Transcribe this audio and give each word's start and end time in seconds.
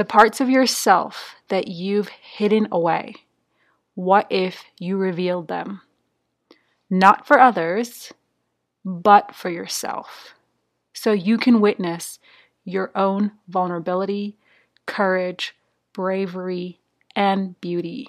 The 0.00 0.06
parts 0.06 0.40
of 0.40 0.48
yourself 0.48 1.34
that 1.48 1.68
you've 1.68 2.08
hidden 2.08 2.68
away. 2.72 3.16
What 3.94 4.26
if 4.30 4.64
you 4.78 4.96
revealed 4.96 5.48
them? 5.48 5.82
Not 6.88 7.26
for 7.26 7.38
others, 7.38 8.10
but 8.82 9.34
for 9.34 9.50
yourself. 9.50 10.32
So 10.94 11.12
you 11.12 11.36
can 11.36 11.60
witness 11.60 12.18
your 12.64 12.90
own 12.94 13.32
vulnerability, 13.46 14.38
courage, 14.86 15.54
bravery, 15.92 16.80
and 17.14 17.60
beauty. 17.60 18.08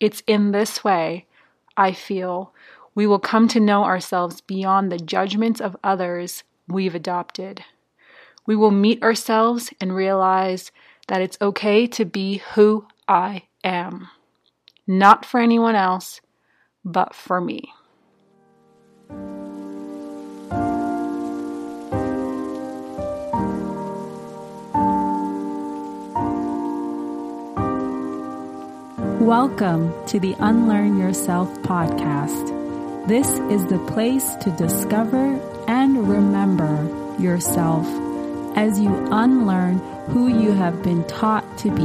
It's 0.00 0.24
in 0.26 0.50
this 0.50 0.82
way, 0.82 1.26
I 1.76 1.92
feel, 1.92 2.52
we 2.96 3.06
will 3.06 3.20
come 3.20 3.46
to 3.50 3.60
know 3.60 3.84
ourselves 3.84 4.40
beyond 4.40 4.90
the 4.90 4.98
judgments 4.98 5.60
of 5.60 5.76
others 5.84 6.42
we've 6.66 6.96
adopted. 6.96 7.62
We 8.46 8.56
will 8.56 8.72
meet 8.72 9.00
ourselves 9.04 9.72
and 9.80 9.94
realize 9.94 10.72
that 11.08 11.20
it's 11.20 11.38
okay 11.40 11.86
to 11.88 12.04
be 12.04 12.38
who 12.54 12.86
I 13.06 13.42
am, 13.62 14.08
not 14.86 15.24
for 15.26 15.40
anyone 15.40 15.74
else, 15.74 16.20
but 16.84 17.14
for 17.14 17.40
me. 17.40 17.72
Welcome 29.20 29.94
to 30.08 30.20
the 30.20 30.36
Unlearn 30.38 30.98
Yourself 30.98 31.48
podcast. 31.62 33.08
This 33.08 33.28
is 33.50 33.64
the 33.66 33.78
place 33.90 34.34
to 34.42 34.50
discover 34.50 35.40
and 35.66 36.08
remember 36.08 37.16
yourself 37.18 37.86
as 38.56 38.78
you 38.78 38.90
unlearn 39.10 39.78
who 40.08 40.28
you 40.28 40.52
have 40.52 40.82
been 40.82 41.04
taught 41.06 41.58
to 41.58 41.70
be. 41.70 41.84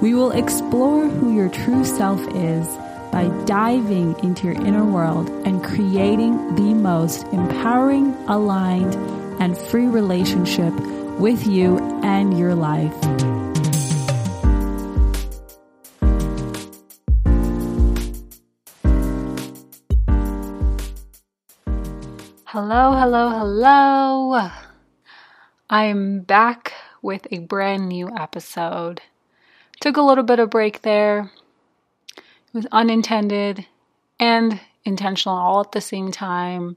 We 0.00 0.14
will 0.14 0.30
explore 0.32 1.08
who 1.08 1.34
your 1.34 1.48
true 1.48 1.84
self 1.84 2.20
is 2.34 2.66
by 3.10 3.28
diving 3.46 4.18
into 4.22 4.44
your 4.44 4.66
inner 4.66 4.84
world 4.84 5.30
and 5.46 5.64
creating 5.64 6.54
the 6.54 6.74
most 6.74 7.24
empowering, 7.32 8.14
aligned, 8.28 8.94
and 9.40 9.56
free 9.56 9.86
relationship 9.86 10.72
with 11.18 11.46
you 11.46 11.78
and 12.02 12.38
your 12.38 12.54
life. 12.54 12.94
Hello, 22.44 22.92
hello, 22.92 23.28
hello. 23.30 24.50
I'm 25.68 26.20
back 26.20 26.75
with 27.06 27.28
a 27.30 27.38
brand 27.38 27.88
new 27.88 28.10
episode. 28.16 29.00
Took 29.80 29.96
a 29.96 30.02
little 30.02 30.24
bit 30.24 30.40
of 30.40 30.50
break 30.50 30.82
there. 30.82 31.30
It 32.16 32.52
was 32.52 32.66
unintended 32.72 33.64
and 34.18 34.60
intentional 34.84 35.36
all 35.36 35.60
at 35.60 35.70
the 35.70 35.80
same 35.80 36.10
time. 36.10 36.76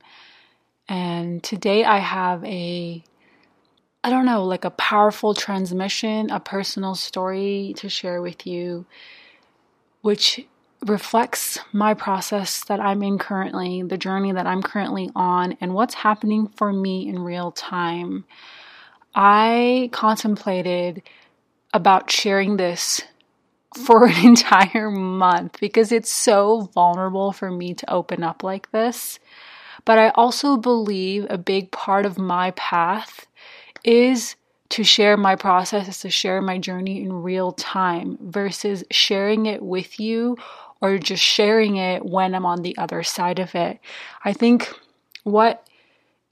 And 0.87 1.43
today 1.43 1.83
I 1.83 1.97
have 1.97 2.45
a 2.45 3.03
I 4.01 4.09
don't 4.09 4.25
know, 4.25 4.45
like 4.45 4.63
a 4.63 4.69
powerful 4.69 5.33
transmission, 5.33 6.29
a 6.29 6.39
personal 6.39 6.95
story 6.95 7.73
to 7.77 7.89
share 7.89 8.21
with 8.21 8.47
you 8.47 8.85
which 10.01 10.45
reflects 10.85 11.59
my 11.73 11.93
process 11.93 12.63
that 12.65 12.79
I'm 12.79 13.03
in 13.03 13.17
currently, 13.17 13.81
the 13.81 13.97
journey 13.97 14.31
that 14.31 14.47
I'm 14.47 14.63
currently 14.63 15.09
on, 15.15 15.57
and 15.59 15.73
what's 15.73 15.93
happening 15.93 16.47
for 16.55 16.71
me 16.71 17.07
in 17.07 17.19
real 17.19 17.51
time. 17.51 18.25
I 19.15 19.89
contemplated 19.91 21.01
about 21.73 22.09
sharing 22.09 22.57
this 22.57 23.01
for 23.75 24.05
an 24.05 24.17
entire 24.25 24.89
month 24.89 25.59
because 25.59 25.91
it's 25.91 26.11
so 26.11 26.69
vulnerable 26.73 27.31
for 27.31 27.51
me 27.51 27.73
to 27.73 27.91
open 27.91 28.23
up 28.23 28.43
like 28.43 28.71
this. 28.71 29.19
But 29.85 29.97
I 29.97 30.09
also 30.09 30.57
believe 30.57 31.25
a 31.29 31.37
big 31.37 31.71
part 31.71 32.05
of 32.05 32.17
my 32.17 32.51
path 32.51 33.27
is 33.83 34.35
to 34.69 34.83
share 34.83 35.17
my 35.17 35.35
process, 35.35 35.87
is 35.87 35.99
to 35.99 36.09
share 36.09 36.41
my 36.41 36.57
journey 36.57 37.01
in 37.01 37.11
real 37.11 37.51
time 37.53 38.17
versus 38.21 38.83
sharing 38.91 39.45
it 39.45 39.61
with 39.61 39.99
you 39.99 40.37
or 40.81 40.97
just 40.97 41.23
sharing 41.23 41.77
it 41.77 42.05
when 42.05 42.35
I'm 42.35 42.45
on 42.45 42.61
the 42.61 42.77
other 42.77 43.03
side 43.03 43.39
of 43.39 43.55
it. 43.55 43.79
I 44.23 44.33
think 44.33 44.71
what 45.23 45.67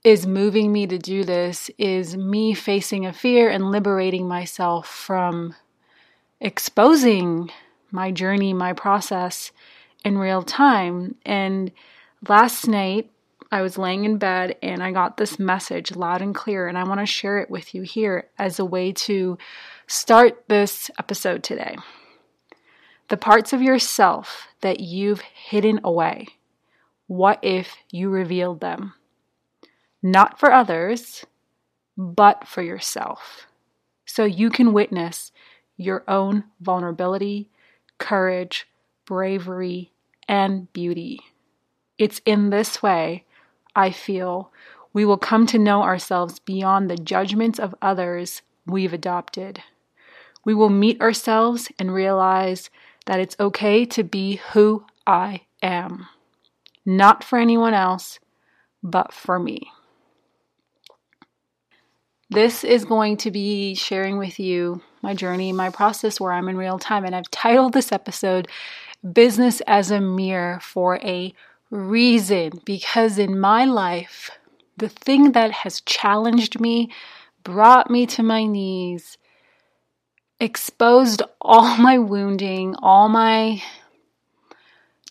is 0.04 0.26
moving 0.26 0.72
me 0.72 0.86
to 0.86 0.98
do 0.98 1.24
this 1.24 1.70
is 1.76 2.16
me 2.16 2.54
facing 2.54 3.06
a 3.06 3.12
fear 3.12 3.48
and 3.50 3.70
liberating 3.70 4.28
myself 4.28 4.88
from 4.88 5.54
exposing 6.40 7.50
my 7.90 8.10
journey, 8.10 8.52
my 8.52 8.72
process 8.72 9.50
in 10.04 10.16
real 10.18 10.42
time. 10.42 11.16
And 11.24 11.72
last 12.28 12.68
night, 12.68 13.10
I 13.50 13.62
was 13.62 13.78
laying 13.78 14.04
in 14.04 14.18
bed 14.18 14.56
and 14.62 14.82
I 14.82 14.92
got 14.92 15.16
this 15.16 15.38
message 15.38 15.96
loud 15.96 16.20
and 16.20 16.34
clear, 16.34 16.68
and 16.68 16.76
I 16.76 16.84
want 16.84 17.00
to 17.00 17.06
share 17.06 17.38
it 17.38 17.50
with 17.50 17.74
you 17.74 17.82
here 17.82 18.28
as 18.38 18.58
a 18.58 18.64
way 18.64 18.92
to 18.92 19.38
start 19.86 20.44
this 20.48 20.90
episode 20.98 21.42
today 21.42 21.76
the 23.08 23.16
parts 23.16 23.54
of 23.54 23.62
yourself 23.62 24.48
that 24.60 24.80
you've 24.80 25.22
hidden 25.22 25.80
away. 25.82 26.26
What 27.06 27.38
if 27.42 27.74
you 27.90 28.10
revealed 28.10 28.60
them? 28.60 28.92
Not 30.02 30.38
for 30.38 30.52
others, 30.52 31.24
but 31.96 32.46
for 32.46 32.62
yourself. 32.62 33.46
So 34.06 34.24
you 34.24 34.50
can 34.50 34.72
witness 34.72 35.32
your 35.76 36.04
own 36.08 36.44
vulnerability, 36.60 37.50
courage, 37.98 38.66
bravery, 39.04 39.92
and 40.28 40.72
beauty. 40.72 41.20
It's 41.98 42.20
in 42.24 42.50
this 42.50 42.82
way, 42.82 43.24
I 43.74 43.90
feel, 43.90 44.52
we 44.92 45.04
will 45.04 45.18
come 45.18 45.46
to 45.46 45.58
know 45.58 45.82
ourselves 45.82 46.38
beyond 46.38 46.88
the 46.88 46.96
judgments 46.96 47.58
of 47.58 47.74
others 47.82 48.42
we've 48.66 48.92
adopted. 48.92 49.62
We 50.44 50.54
will 50.54 50.70
meet 50.70 51.00
ourselves 51.00 51.70
and 51.78 51.92
realize 51.92 52.70
that 53.06 53.20
it's 53.20 53.36
okay 53.38 53.84
to 53.86 54.04
be 54.04 54.40
who 54.52 54.84
I 55.06 55.42
am, 55.62 56.06
not 56.84 57.24
for 57.24 57.38
anyone 57.38 57.74
else, 57.74 58.18
but 58.82 59.12
for 59.12 59.38
me. 59.38 59.70
This 62.30 62.62
is 62.62 62.84
going 62.84 63.16
to 63.18 63.30
be 63.30 63.74
sharing 63.74 64.18
with 64.18 64.38
you 64.38 64.82
my 65.02 65.14
journey, 65.14 65.52
my 65.52 65.70
process 65.70 66.20
where 66.20 66.32
I'm 66.32 66.48
in 66.48 66.58
real 66.58 66.78
time. 66.78 67.04
And 67.04 67.14
I've 67.14 67.30
titled 67.30 67.72
this 67.72 67.90
episode 67.90 68.48
Business 69.12 69.62
as 69.66 69.90
a 69.90 70.00
Mirror 70.00 70.60
for 70.60 70.98
a 70.98 71.32
reason 71.70 72.60
because 72.64 73.18
in 73.18 73.38
my 73.38 73.64
life, 73.64 74.30
the 74.76 74.88
thing 74.90 75.32
that 75.32 75.52
has 75.52 75.80
challenged 75.82 76.60
me, 76.60 76.90
brought 77.44 77.90
me 77.90 78.04
to 78.06 78.22
my 78.22 78.44
knees, 78.44 79.16
exposed 80.38 81.22
all 81.40 81.78
my 81.78 81.96
wounding, 81.96 82.74
all 82.82 83.08
my 83.08 83.62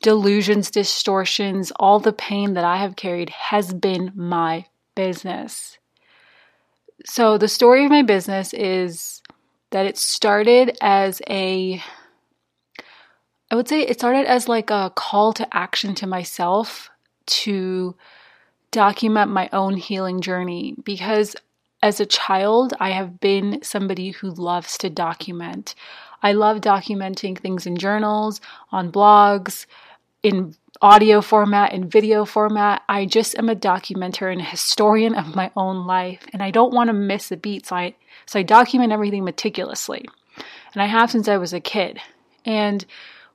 delusions, 0.04 0.70
distortions, 0.70 1.72
all 1.78 2.00
the 2.00 2.14
pain 2.14 2.54
that 2.54 2.64
I 2.64 2.78
have 2.78 2.96
carried 2.96 3.32
has 3.32 3.74
been 3.74 4.12
my 4.16 4.68
business. 4.94 5.80
So, 7.06 7.38
the 7.38 7.48
story 7.48 7.86
of 7.86 7.92
my 7.92 8.02
business 8.02 8.54
is 8.54 9.22
that 9.72 9.86
it 9.86 9.98
started 9.98 10.78
as 10.82 11.22
a, 11.30 11.82
I 13.52 13.56
would 13.56 13.68
say 13.68 13.82
it 13.82 14.00
started 14.00 14.26
as 14.26 14.48
like 14.48 14.70
a 14.70 14.92
call 14.96 15.34
to 15.34 15.56
action 15.56 15.96
to 15.96 16.08
myself 16.08 16.90
to 17.28 17.96
document 18.72 19.32
my 19.32 19.50
own 19.54 19.76
healing 19.76 20.22
journey 20.22 20.76
because 20.84 21.36
as 21.84 22.00
a 22.00 22.06
child, 22.06 22.74
I 22.80 22.90
have 22.92 23.20
been 23.20 23.60
somebody 23.62 24.12
who 24.12 24.32
loves 24.32 24.78
to 24.80 24.90
document. 24.90 25.76
I 26.24 26.34
love 26.34 26.62
documenting 26.62 27.38
things 27.38 27.68
in 27.68 27.78
journals, 27.78 28.42
on 28.72 28.92
blogs, 28.92 29.68
in 30.24 30.56
audio 30.82 31.22
format, 31.22 31.74
in 31.74 31.90
video 31.90 32.26
format. 32.26 32.84
I 32.88 33.06
just 33.06 33.38
am 33.38 33.50
a 33.50 33.56
documenter 33.56 34.32
and 34.32 34.42
a 34.42 34.46
historian 34.46 35.16
of 35.16 35.36
my 35.36 35.52
own 35.56 35.88
life, 35.88 36.26
and 36.34 36.42
I 36.42 36.52
don't 36.52 36.74
want 36.74 36.90
to 36.90 36.94
miss 36.94 37.32
a 37.32 37.38
beat, 37.38 37.68
so 37.68 37.76
I, 37.76 37.96
so 38.26 38.40
I 38.40 38.44
document 38.44 38.92
everything 38.92 39.24
meticulously. 39.24 40.06
And 40.74 40.82
I 40.82 40.86
have 40.86 41.12
since 41.12 41.28
I 41.28 41.38
was 41.38 41.54
a 41.54 41.60
kid. 41.60 42.00
And 42.46 42.86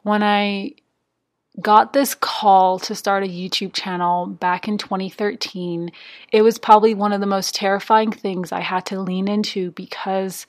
when 0.02 0.22
I 0.22 0.72
got 1.60 1.92
this 1.92 2.14
call 2.14 2.78
to 2.78 2.94
start 2.94 3.24
a 3.24 3.28
YouTube 3.28 3.72
channel 3.72 4.26
back 4.26 4.68
in 4.68 4.78
2013, 4.78 5.90
it 6.32 6.42
was 6.42 6.58
probably 6.58 6.94
one 6.94 7.12
of 7.12 7.20
the 7.20 7.26
most 7.26 7.54
terrifying 7.54 8.10
things 8.10 8.52
I 8.52 8.60
had 8.60 8.86
to 8.86 9.00
lean 9.00 9.28
into 9.28 9.72
because 9.72 10.46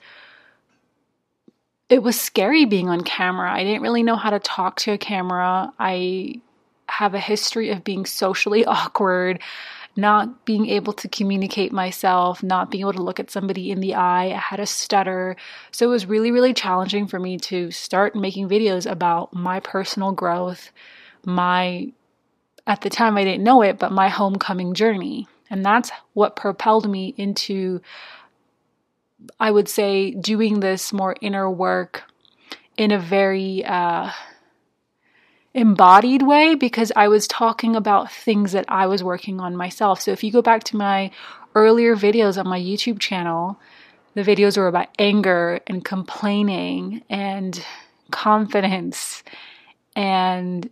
it 1.93 2.01
was 2.01 2.19
scary 2.19 2.65
being 2.65 2.89
on 2.89 3.01
camera. 3.01 3.53
I 3.53 3.63
didn't 3.63 3.83
really 3.83 4.01
know 4.01 4.15
how 4.15 4.31
to 4.31 4.39
talk 4.39 4.77
to 4.77 4.93
a 4.93 4.97
camera. 4.97 5.71
I 5.77 6.41
have 6.89 7.13
a 7.13 7.19
history 7.19 7.69
of 7.69 7.83
being 7.83 8.07
socially 8.07 8.65
awkward 8.77 9.39
not 9.95 10.43
being 10.43 10.67
able 10.69 10.91
to 10.91 11.07
communicate 11.07 11.71
myself, 11.71 12.41
not 12.41 12.71
being 12.71 12.81
able 12.81 12.93
to 12.93 13.03
look 13.03 13.19
at 13.19 13.29
somebody 13.29 13.69
in 13.69 13.79
the 13.79 13.93
eye. 13.93 14.31
I 14.31 14.39
had 14.39 14.59
a 14.59 14.65
stutter. 14.65 15.35
So 15.71 15.85
it 15.85 15.89
was 15.89 16.07
really, 16.07 16.31
really 16.31 16.51
challenging 16.51 17.05
for 17.05 17.19
me 17.19 17.37
to 17.37 17.69
start 17.69 18.15
making 18.15 18.49
videos 18.49 18.89
about 18.89 19.35
my 19.35 19.59
personal 19.59 20.11
growth, 20.11 20.71
my, 21.25 21.91
at 22.65 22.81
the 22.81 22.89
time 22.89 23.17
I 23.17 23.23
didn't 23.23 23.43
know 23.43 23.61
it, 23.61 23.77
but 23.77 23.91
my 23.91 24.09
homecoming 24.09 24.73
journey. 24.73 25.27
And 25.51 25.63
that's 25.63 25.91
what 26.13 26.35
propelled 26.35 26.89
me 26.89 27.13
into, 27.15 27.79
I 29.39 29.51
would 29.51 29.69
say, 29.69 30.11
doing 30.11 30.59
this 30.59 30.93
more 30.93 31.15
inner 31.21 31.49
work 31.49 32.03
in 32.77 32.91
a 32.91 32.99
very, 32.99 33.63
uh, 33.65 34.11
embodied 35.53 36.23
way 36.23 36.55
because 36.55 36.91
I 36.95 37.07
was 37.07 37.27
talking 37.27 37.75
about 37.75 38.11
things 38.11 38.53
that 38.53 38.65
I 38.67 38.87
was 38.87 39.03
working 39.03 39.39
on 39.39 39.55
myself. 39.55 40.01
So 40.01 40.11
if 40.11 40.23
you 40.23 40.31
go 40.31 40.41
back 40.41 40.63
to 40.65 40.77
my 40.77 41.11
earlier 41.55 41.95
videos 41.95 42.37
on 42.37 42.47
my 42.47 42.59
YouTube 42.59 42.99
channel, 42.99 43.59
the 44.15 44.23
videos 44.23 44.57
were 44.57 44.67
about 44.67 44.89
anger 44.97 45.59
and 45.67 45.83
complaining 45.83 47.03
and 47.09 47.63
confidence 48.11 49.23
and 49.95 50.69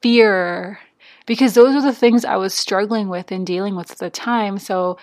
fear 0.00 0.78
because 1.26 1.54
those 1.54 1.74
are 1.74 1.82
the 1.82 1.92
things 1.92 2.24
I 2.24 2.36
was 2.36 2.54
struggling 2.54 3.08
with 3.08 3.30
and 3.30 3.46
dealing 3.46 3.76
with 3.76 3.90
at 3.90 3.98
the 3.98 4.10
time. 4.10 4.58
So 4.58 4.98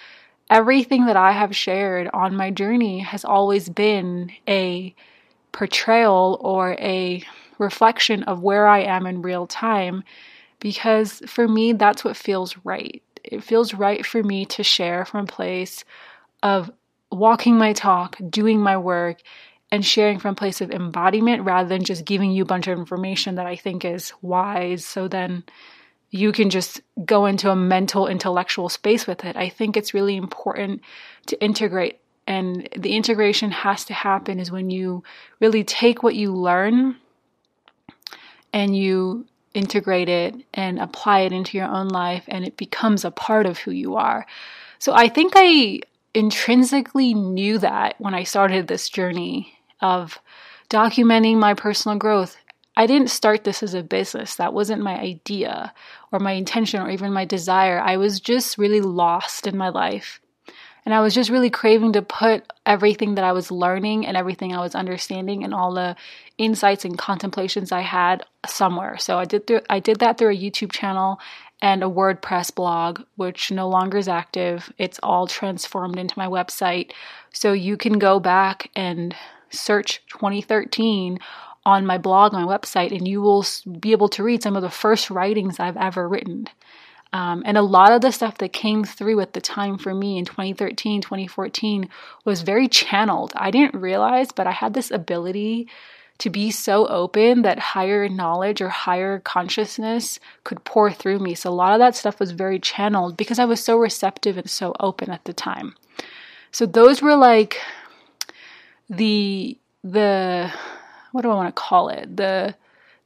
everything 0.50 1.06
that 1.06 1.18
I 1.18 1.32
have 1.32 1.56
shared 1.56 2.10
on 2.14 2.36
my 2.36 2.52
journey 2.52 3.00
has 3.00 3.24
always 3.24 3.70
been 3.70 4.32
a 4.48 4.96
portrayal 5.52 6.40
or 6.42 6.74
a 6.74 7.24
reflection 7.58 8.24
of 8.24 8.42
where 8.42 8.68
I 8.68 8.80
am 8.80 9.06
in 9.06 9.22
real 9.22 9.48
time 9.48 10.04
because 10.60 11.22
for 11.28 11.48
me, 11.48 11.74
that's 11.74 12.04
what 12.04 12.18
feels 12.18 12.56
right. 12.64 13.02
It 13.24 13.44
feels 13.44 13.74
right 13.74 14.06
for 14.06 14.24
me 14.24 14.46
to 14.48 14.64
share 14.64 15.06
from 15.06 15.26
a 15.26 15.28
place 15.28 15.84
of 16.44 16.72
walking 17.12 17.58
my 17.58 17.74
talk, 17.74 18.18
doing 18.30 18.60
my 18.60 18.78
work, 18.78 19.22
and 19.72 19.86
sharing 19.86 20.20
from 20.20 20.32
a 20.32 20.36
place 20.36 20.62
of 20.62 20.72
embodiment 20.72 21.44
rather 21.44 21.70
than 21.70 21.84
just 21.84 22.06
giving 22.06 22.32
you 22.32 22.44
a 22.44 22.48
bunch 22.48 22.68
of 22.68 22.78
information 22.78 23.36
that 23.36 23.46
I 23.46 23.56
think 23.56 23.86
is 23.86 24.14
wise. 24.22 24.86
So 24.86 25.08
then 25.08 25.44
you 26.12 26.32
can 26.32 26.50
just 26.50 26.82
go 27.06 27.26
into 27.26 27.52
a 27.52 27.56
mental, 27.56 28.08
intellectual 28.08 28.70
space 28.70 29.06
with 29.06 29.24
it. 29.26 29.36
I 29.36 29.50
think 29.50 29.78
it's 29.78 29.94
really 29.94 30.16
important 30.16 30.82
to 31.28 31.42
integrate. 31.42 32.00
And 32.26 32.68
the 32.78 32.96
integration 32.96 33.52
has 33.52 33.86
to 33.86 33.94
happen 33.94 34.40
is 34.40 34.52
when 34.52 34.70
you 34.70 35.04
really 35.40 35.64
take 35.64 36.04
what 36.04 36.16
you 36.16 36.34
learn 36.34 36.96
and 38.54 38.76
you 38.76 39.26
integrate 39.54 40.10
it 40.10 40.36
and 40.54 40.80
apply 40.80 41.22
it 41.22 41.32
into 41.32 41.58
your 41.58 41.68
own 41.68 41.88
life 41.88 42.24
and 42.28 42.46
it 42.46 42.58
becomes 42.58 43.04
a 43.04 43.12
part 43.12 43.46
of 43.46 43.58
who 43.60 43.72
you 43.72 43.96
are. 43.96 44.26
So 44.78 44.94
I 44.94 45.10
think 45.10 45.34
I 45.36 45.82
intrinsically 46.14 47.14
knew 47.14 47.58
that 47.60 47.96
when 48.00 48.14
I 48.14 48.24
started 48.24 48.68
this 48.68 48.90
journey 48.90 49.54
of 49.82 50.20
documenting 50.70 51.38
my 51.38 51.54
personal 51.54 51.98
growth. 51.98 52.38
I 52.76 52.86
didn't 52.88 53.10
start 53.10 53.44
this 53.44 53.62
as 53.62 53.74
a 53.74 53.84
business. 53.84 54.36
That 54.36 54.54
wasn't 54.54 54.82
my 54.82 54.98
idea 55.00 55.74
or 56.12 56.20
my 56.20 56.32
intention 56.32 56.82
or 56.82 56.90
even 56.90 57.12
my 57.12 57.26
desire. 57.26 57.80
I 57.80 57.98
was 57.98 58.20
just 58.20 58.58
really 58.58 58.82
lost 58.82 59.48
in 59.48 59.58
my 59.58 59.70
life. 59.70 60.22
And 60.86 60.94
I 60.94 61.02
was 61.02 61.14
just 61.14 61.30
really 61.30 61.50
craving 61.50 61.94
to 61.94 62.02
put 62.02 62.52
everything 62.66 63.16
that 63.16 63.26
I 63.26 63.34
was 63.34 63.52
learning 63.52 64.08
and 64.08 64.16
everything 64.16 64.56
I 64.56 64.62
was 64.62 64.76
understanding 64.76 65.44
and 65.44 65.54
all 65.54 65.74
the 65.74 65.96
insights 66.38 66.86
and 66.86 66.98
contemplations 66.98 67.72
I 67.72 67.82
had 67.82 68.24
somewhere. 68.48 68.98
So 68.98 69.20
I 69.20 69.26
did 69.26 69.46
th- 69.46 69.66
I 69.70 69.80
did 69.80 70.00
that 70.00 70.18
through 70.18 70.32
a 70.32 70.38
YouTube 70.38 70.72
channel 70.72 71.20
and 71.62 71.84
a 71.84 71.88
WordPress 71.88 72.56
blog, 72.56 73.02
which 73.18 73.52
no 73.52 73.68
longer 73.68 73.98
is 73.98 74.08
active. 74.08 74.72
It's 74.78 75.00
all 75.04 75.28
transformed 75.28 76.00
into 76.00 76.18
my 76.18 76.28
website. 76.28 76.92
So 77.34 77.52
you 77.52 77.76
can 77.76 78.00
go 78.00 78.20
back 78.20 78.72
and 78.76 79.16
search 79.52 80.02
2013 80.10 81.20
on 81.66 81.86
my 81.86 81.98
blog, 81.98 82.34
my 82.34 82.44
website, 82.44 82.92
and 82.92 83.08
you 83.08 83.22
will 83.22 83.46
be 83.80 83.92
able 83.92 84.10
to 84.10 84.24
read 84.24 84.44
some 84.44 84.56
of 84.56 84.62
the 84.62 84.70
first 84.70 85.10
writings 85.10 85.60
I've 85.60 85.78
ever 85.78 86.08
written. 86.08 86.48
Um, 87.12 87.42
and 87.46 87.58
a 87.58 87.64
lot 87.64 87.92
of 87.92 88.02
the 88.02 88.12
stuff 88.12 88.38
that 88.38 88.54
came 88.54 88.84
through 88.84 89.20
at 89.20 89.34
the 89.34 89.42
time 89.42 89.78
for 89.78 89.94
me 89.94 90.18
in 90.18 90.26
2013, 90.26 91.02
2014 91.02 91.90
was 92.24 92.42
very 92.42 92.68
channeled. 92.68 93.34
I 93.36 93.50
didn't 93.50 93.80
realize, 93.80 94.32
but 94.32 94.46
I 94.46 94.52
had 94.52 94.74
this 94.74 94.92
ability 94.92 95.68
to 96.20 96.30
be 96.30 96.52
so 96.52 96.86
open 96.88 97.42
that 97.42 97.58
higher 97.58 98.08
knowledge 98.10 98.62
or 98.62 98.70
higher 98.70 99.20
consciousness 99.20 100.20
could 100.44 100.64
pour 100.66 100.92
through 100.92 101.18
me. 101.18 101.34
So 101.34 101.50
a 101.50 101.52
lot 101.52 101.74
of 101.74 101.80
that 101.80 101.96
stuff 101.96 102.20
was 102.20 102.32
very 102.32 102.60
channeled 102.60 103.18
because 103.18 103.40
I 103.40 103.46
was 103.46 103.64
so 103.64 103.78
receptive 103.78 104.38
and 104.38 104.50
so 104.50 104.76
open 104.80 105.10
at 105.10 105.24
the 105.24 105.34
time. 105.34 105.76
So 106.52 106.66
those 106.66 107.02
were 107.02 107.16
like 107.16 107.60
the 108.90 109.58
the 109.84 110.52
what 111.12 111.22
do 111.22 111.30
I 111.30 111.36
want 111.36 111.56
to 111.56 111.62
call 111.62 111.90
it? 111.90 112.18
The 112.18 112.56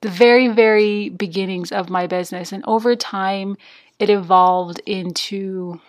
the 0.01 0.09
very 0.09 0.49
very 0.49 1.09
beginnings 1.09 1.71
of 1.71 1.89
my 1.89 2.07
business 2.07 2.51
and 2.51 2.63
over 2.67 2.95
time 2.95 3.55
it 3.99 4.09
evolved 4.09 4.79
into 4.85 5.79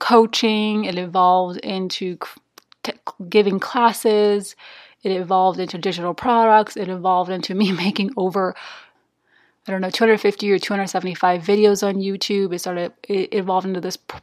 coaching, 0.00 0.84
it 0.84 0.96
evolved 0.96 1.58
into 1.58 2.18
t- 2.82 2.92
giving 3.28 3.58
classes, 3.58 4.56
it 5.02 5.10
evolved 5.12 5.60
into 5.60 5.78
digital 5.78 6.14
products, 6.14 6.76
it 6.76 6.88
evolved 6.88 7.30
into 7.30 7.54
me 7.54 7.72
making 7.84 8.10
over 8.16 8.54
I 9.68 9.72
don't 9.72 9.80
know 9.80 9.90
250 9.90 10.52
or 10.52 10.58
275 10.60 11.42
videos 11.42 11.86
on 11.86 11.96
YouTube. 11.96 12.54
It 12.54 12.60
started 12.60 12.92
it 13.02 13.34
evolved 13.34 13.66
into 13.66 13.80
this 13.80 13.96
p- 13.96 14.18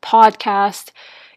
podcast. 0.00 0.92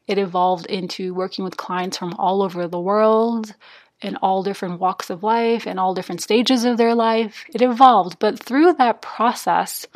It 0.05 0.19
evolved 0.19 0.67
into 0.67 1.13
working 1.15 1.43
with 1.43 1.57
clients 1.57 1.97
from 1.97 2.13
all 2.19 2.43
over 2.43 2.67
the 2.67 2.79
world 2.79 3.55
in 4.01 4.15
all 4.17 4.43
different 4.43 4.79
walks 4.79 5.09
of 5.09 5.23
life 5.23 5.65
and 5.65 5.79
all 5.79 5.93
different 5.93 6.21
stages 6.21 6.65
of 6.65 6.77
their 6.77 6.95
life. 6.95 7.45
It 7.53 7.61
evolved, 7.61 8.17
but 8.19 8.39
through 8.39 8.73
that 8.73 9.01
process, 9.01 9.87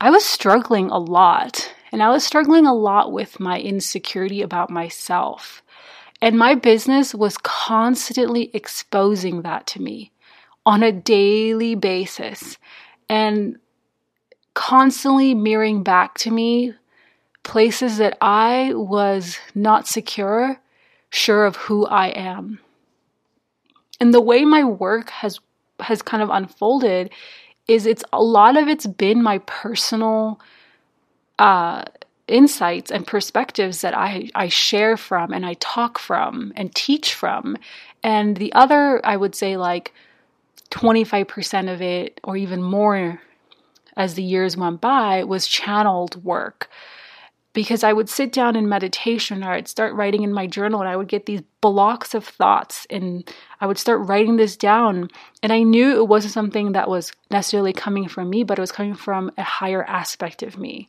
I 0.00 0.10
was 0.10 0.24
struggling 0.24 0.90
a 0.90 0.98
lot. 0.98 1.72
And 1.92 2.02
I 2.02 2.08
was 2.08 2.24
struggling 2.24 2.66
a 2.66 2.74
lot 2.74 3.12
with 3.12 3.38
my 3.38 3.60
insecurity 3.60 4.40
about 4.40 4.70
myself. 4.70 5.62
And 6.22 6.38
my 6.38 6.54
business 6.54 7.14
was 7.14 7.36
constantly 7.36 8.50
exposing 8.54 9.42
that 9.42 9.66
to 9.68 9.82
me 9.82 10.10
on 10.64 10.82
a 10.82 10.92
daily 10.92 11.74
basis 11.74 12.56
and 13.08 13.58
constantly 14.54 15.34
mirroring 15.34 15.82
back 15.82 16.16
to 16.18 16.30
me 16.30 16.72
places 17.42 17.98
that 17.98 18.16
I 18.20 18.72
was 18.74 19.38
not 19.54 19.86
secure, 19.86 20.60
sure 21.10 21.44
of 21.44 21.56
who 21.56 21.86
I 21.86 22.08
am. 22.08 22.60
And 24.02 24.12
the 24.12 24.20
way 24.20 24.44
my 24.44 24.64
work 24.64 25.10
has 25.10 25.38
has 25.78 26.02
kind 26.02 26.24
of 26.24 26.28
unfolded 26.28 27.10
is 27.68 27.86
it's 27.86 28.02
a 28.12 28.20
lot 28.20 28.56
of 28.56 28.66
it's 28.66 28.84
been 28.84 29.22
my 29.22 29.38
personal 29.46 30.40
uh, 31.38 31.84
insights 32.26 32.90
and 32.90 33.06
perspectives 33.06 33.80
that 33.82 33.96
I, 33.96 34.28
I 34.34 34.48
share 34.48 34.96
from 34.96 35.32
and 35.32 35.46
I 35.46 35.54
talk 35.54 36.00
from 36.00 36.52
and 36.56 36.74
teach 36.74 37.14
from. 37.14 37.56
And 38.02 38.38
the 38.38 38.52
other, 38.54 39.00
I 39.06 39.16
would 39.16 39.36
say, 39.36 39.56
like 39.56 39.94
25% 40.70 41.72
of 41.72 41.80
it, 41.80 42.20
or 42.24 42.36
even 42.36 42.60
more 42.60 43.22
as 43.96 44.14
the 44.14 44.24
years 44.24 44.56
went 44.56 44.80
by, 44.80 45.22
was 45.22 45.46
channeled 45.46 46.24
work 46.24 46.68
because 47.52 47.84
I 47.84 47.92
would 47.92 48.08
sit 48.08 48.32
down 48.32 48.56
in 48.56 48.68
meditation 48.68 49.44
or 49.44 49.52
I'd 49.52 49.68
start 49.68 49.94
writing 49.94 50.22
in 50.22 50.32
my 50.32 50.46
journal 50.46 50.80
and 50.80 50.88
I 50.88 50.96
would 50.96 51.08
get 51.08 51.26
these 51.26 51.42
blocks 51.60 52.14
of 52.14 52.24
thoughts 52.24 52.86
and 52.88 53.28
I 53.60 53.66
would 53.66 53.78
start 53.78 54.00
writing 54.00 54.36
this 54.36 54.56
down. 54.56 55.10
And 55.42 55.52
I 55.52 55.62
knew 55.62 55.96
it 55.96 56.08
wasn't 56.08 56.32
something 56.32 56.72
that 56.72 56.88
was 56.88 57.12
necessarily 57.30 57.72
coming 57.72 58.08
from 58.08 58.30
me, 58.30 58.42
but 58.42 58.58
it 58.58 58.62
was 58.62 58.72
coming 58.72 58.94
from 58.94 59.30
a 59.36 59.42
higher 59.42 59.84
aspect 59.84 60.42
of 60.42 60.56
me. 60.56 60.88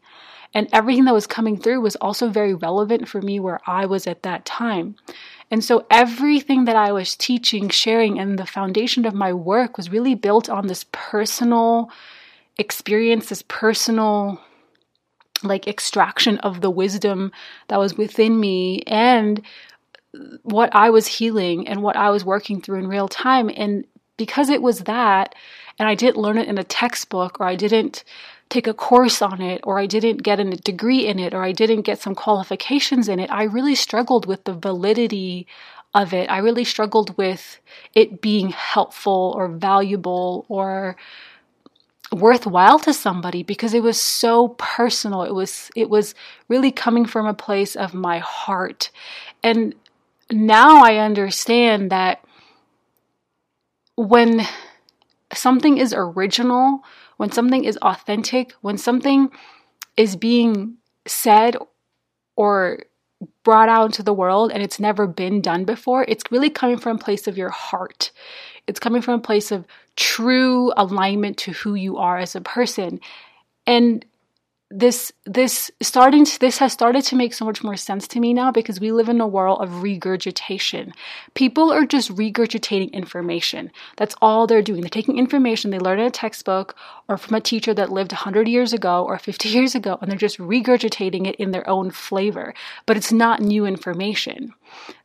And 0.53 0.69
everything 0.71 1.05
that 1.05 1.13
was 1.13 1.27
coming 1.27 1.57
through 1.57 1.81
was 1.81 1.95
also 1.97 2.29
very 2.29 2.53
relevant 2.53 3.07
for 3.07 3.21
me 3.21 3.39
where 3.39 3.59
I 3.65 3.85
was 3.85 4.05
at 4.05 4.23
that 4.23 4.45
time. 4.45 4.95
And 5.49 5.63
so 5.63 5.85
everything 5.89 6.65
that 6.65 6.75
I 6.75 6.91
was 6.91 7.15
teaching, 7.15 7.69
sharing, 7.69 8.19
and 8.19 8.37
the 8.37 8.45
foundation 8.45 9.05
of 9.05 9.13
my 9.13 9.33
work 9.33 9.77
was 9.77 9.89
really 9.89 10.15
built 10.15 10.49
on 10.49 10.67
this 10.67 10.85
personal 10.91 11.89
experience, 12.57 13.29
this 13.29 13.43
personal 13.47 14.39
like 15.43 15.67
extraction 15.67 16.37
of 16.39 16.61
the 16.61 16.71
wisdom 16.71 17.31
that 17.67 17.79
was 17.79 17.97
within 17.97 18.39
me 18.39 18.81
and 18.87 19.41
what 20.43 20.73
I 20.75 20.89
was 20.89 21.07
healing 21.07 21.67
and 21.67 21.81
what 21.81 21.95
I 21.95 22.09
was 22.09 22.23
working 22.23 22.61
through 22.61 22.79
in 22.79 22.87
real 22.87 23.07
time. 23.07 23.49
And 23.55 23.85
because 24.17 24.49
it 24.49 24.61
was 24.61 24.81
that, 24.81 25.35
and 25.79 25.89
I 25.89 25.95
didn't 25.95 26.21
learn 26.21 26.37
it 26.37 26.47
in 26.47 26.57
a 26.57 26.63
textbook 26.63 27.39
or 27.39 27.45
I 27.45 27.55
didn't 27.55 28.03
take 28.49 28.67
a 28.67 28.73
course 28.73 29.21
on 29.21 29.41
it 29.41 29.61
or 29.63 29.79
I 29.79 29.87
didn't 29.87 30.21
get 30.21 30.39
a 30.39 30.43
degree 30.51 31.07
in 31.07 31.17
it 31.17 31.33
or 31.33 31.41
I 31.41 31.51
didn't 31.51 31.81
get 31.81 31.99
some 31.99 32.13
qualifications 32.13 33.09
in 33.09 33.19
it, 33.19 33.31
I 33.31 33.43
really 33.43 33.75
struggled 33.75 34.27
with 34.27 34.43
the 34.43 34.53
validity 34.53 35.47
of 35.93 36.13
it. 36.13 36.29
I 36.29 36.39
really 36.39 36.63
struggled 36.63 37.15
with 37.17 37.59
it 37.93 38.21
being 38.21 38.49
helpful 38.49 39.33
or 39.35 39.47
valuable 39.47 40.45
or 40.49 40.95
worthwhile 42.13 42.79
to 42.79 42.93
somebody 42.93 43.43
because 43.43 43.73
it 43.73 43.83
was 43.83 43.99
so 43.99 44.49
personal. 44.59 45.23
It 45.23 45.33
was 45.33 45.71
it 45.75 45.89
was 45.89 46.15
really 46.47 46.71
coming 46.71 47.05
from 47.05 47.25
a 47.25 47.33
place 47.33 47.75
of 47.75 47.93
my 47.93 48.19
heart. 48.19 48.91
And 49.43 49.75
now 50.31 50.83
i 50.83 50.97
understand 50.97 51.91
that 51.91 52.23
when 53.95 54.45
something 55.33 55.77
is 55.77 55.93
original 55.95 56.83
when 57.17 57.31
something 57.31 57.63
is 57.63 57.77
authentic 57.77 58.53
when 58.61 58.77
something 58.77 59.29
is 59.97 60.15
being 60.15 60.75
said 61.05 61.55
or 62.35 62.79
brought 63.43 63.69
out 63.69 63.85
into 63.85 64.03
the 64.03 64.13
world 64.13 64.51
and 64.51 64.63
it's 64.63 64.79
never 64.79 65.07
been 65.07 65.41
done 65.41 65.65
before, 65.65 66.05
it's 66.07 66.23
really 66.31 66.49
coming 66.49 66.77
from 66.77 66.97
a 66.97 66.99
place 66.99 67.27
of 67.27 67.37
your 67.37 67.49
heart. 67.49 68.11
It's 68.67 68.79
coming 68.79 69.01
from 69.01 69.15
a 69.15 69.19
place 69.19 69.51
of 69.51 69.65
true 69.95 70.71
alignment 70.77 71.37
to 71.37 71.51
who 71.51 71.75
you 71.75 71.97
are 71.97 72.17
as 72.17 72.35
a 72.35 72.41
person. 72.41 72.99
And 73.67 74.05
this 74.73 75.11
this 75.25 75.69
starting 75.81 76.25
to, 76.25 76.39
this 76.39 76.57
has 76.57 76.73
started 76.73 77.03
to 77.03 77.15
make 77.15 77.33
so 77.33 77.45
much 77.45 77.63
more 77.63 77.77
sense 77.77 78.07
to 78.07 78.19
me 78.19 78.33
now 78.33 78.51
because 78.51 78.79
we 78.79 78.91
live 78.91 79.07
in 79.07 79.21
a 79.21 79.27
world 79.27 79.61
of 79.61 79.83
regurgitation. 79.83 80.93
People 81.35 81.71
are 81.71 81.85
just 81.85 82.09
regurgitating 82.09 82.91
information. 82.91 83.71
That's 83.97 84.15
all 84.21 84.47
they're 84.47 84.63
doing. 84.63 84.81
They're 84.81 84.89
taking 84.89 85.19
information 85.19 85.69
they 85.69 85.79
learned 85.79 86.01
in 86.01 86.07
a 86.07 86.11
textbook 86.11 86.75
or 87.07 87.17
from 87.17 87.35
a 87.35 87.41
teacher 87.41 87.73
that 87.75 87.91
lived 87.91 88.11
100 88.11 88.47
years 88.47 88.73
ago 88.73 89.05
or 89.05 89.19
50 89.19 89.49
years 89.57 89.75
ago 89.75 89.99
and 90.01 90.09
they're 90.09 90.17
just 90.17 90.39
regurgitating 90.39 91.27
it 91.27 91.35
in 91.35 91.51
their 91.51 91.69
own 91.69 91.91
flavor. 91.91 92.55
But 92.87 92.97
it's 92.97 93.11
not 93.11 93.41
new 93.41 93.65
information 93.65 94.53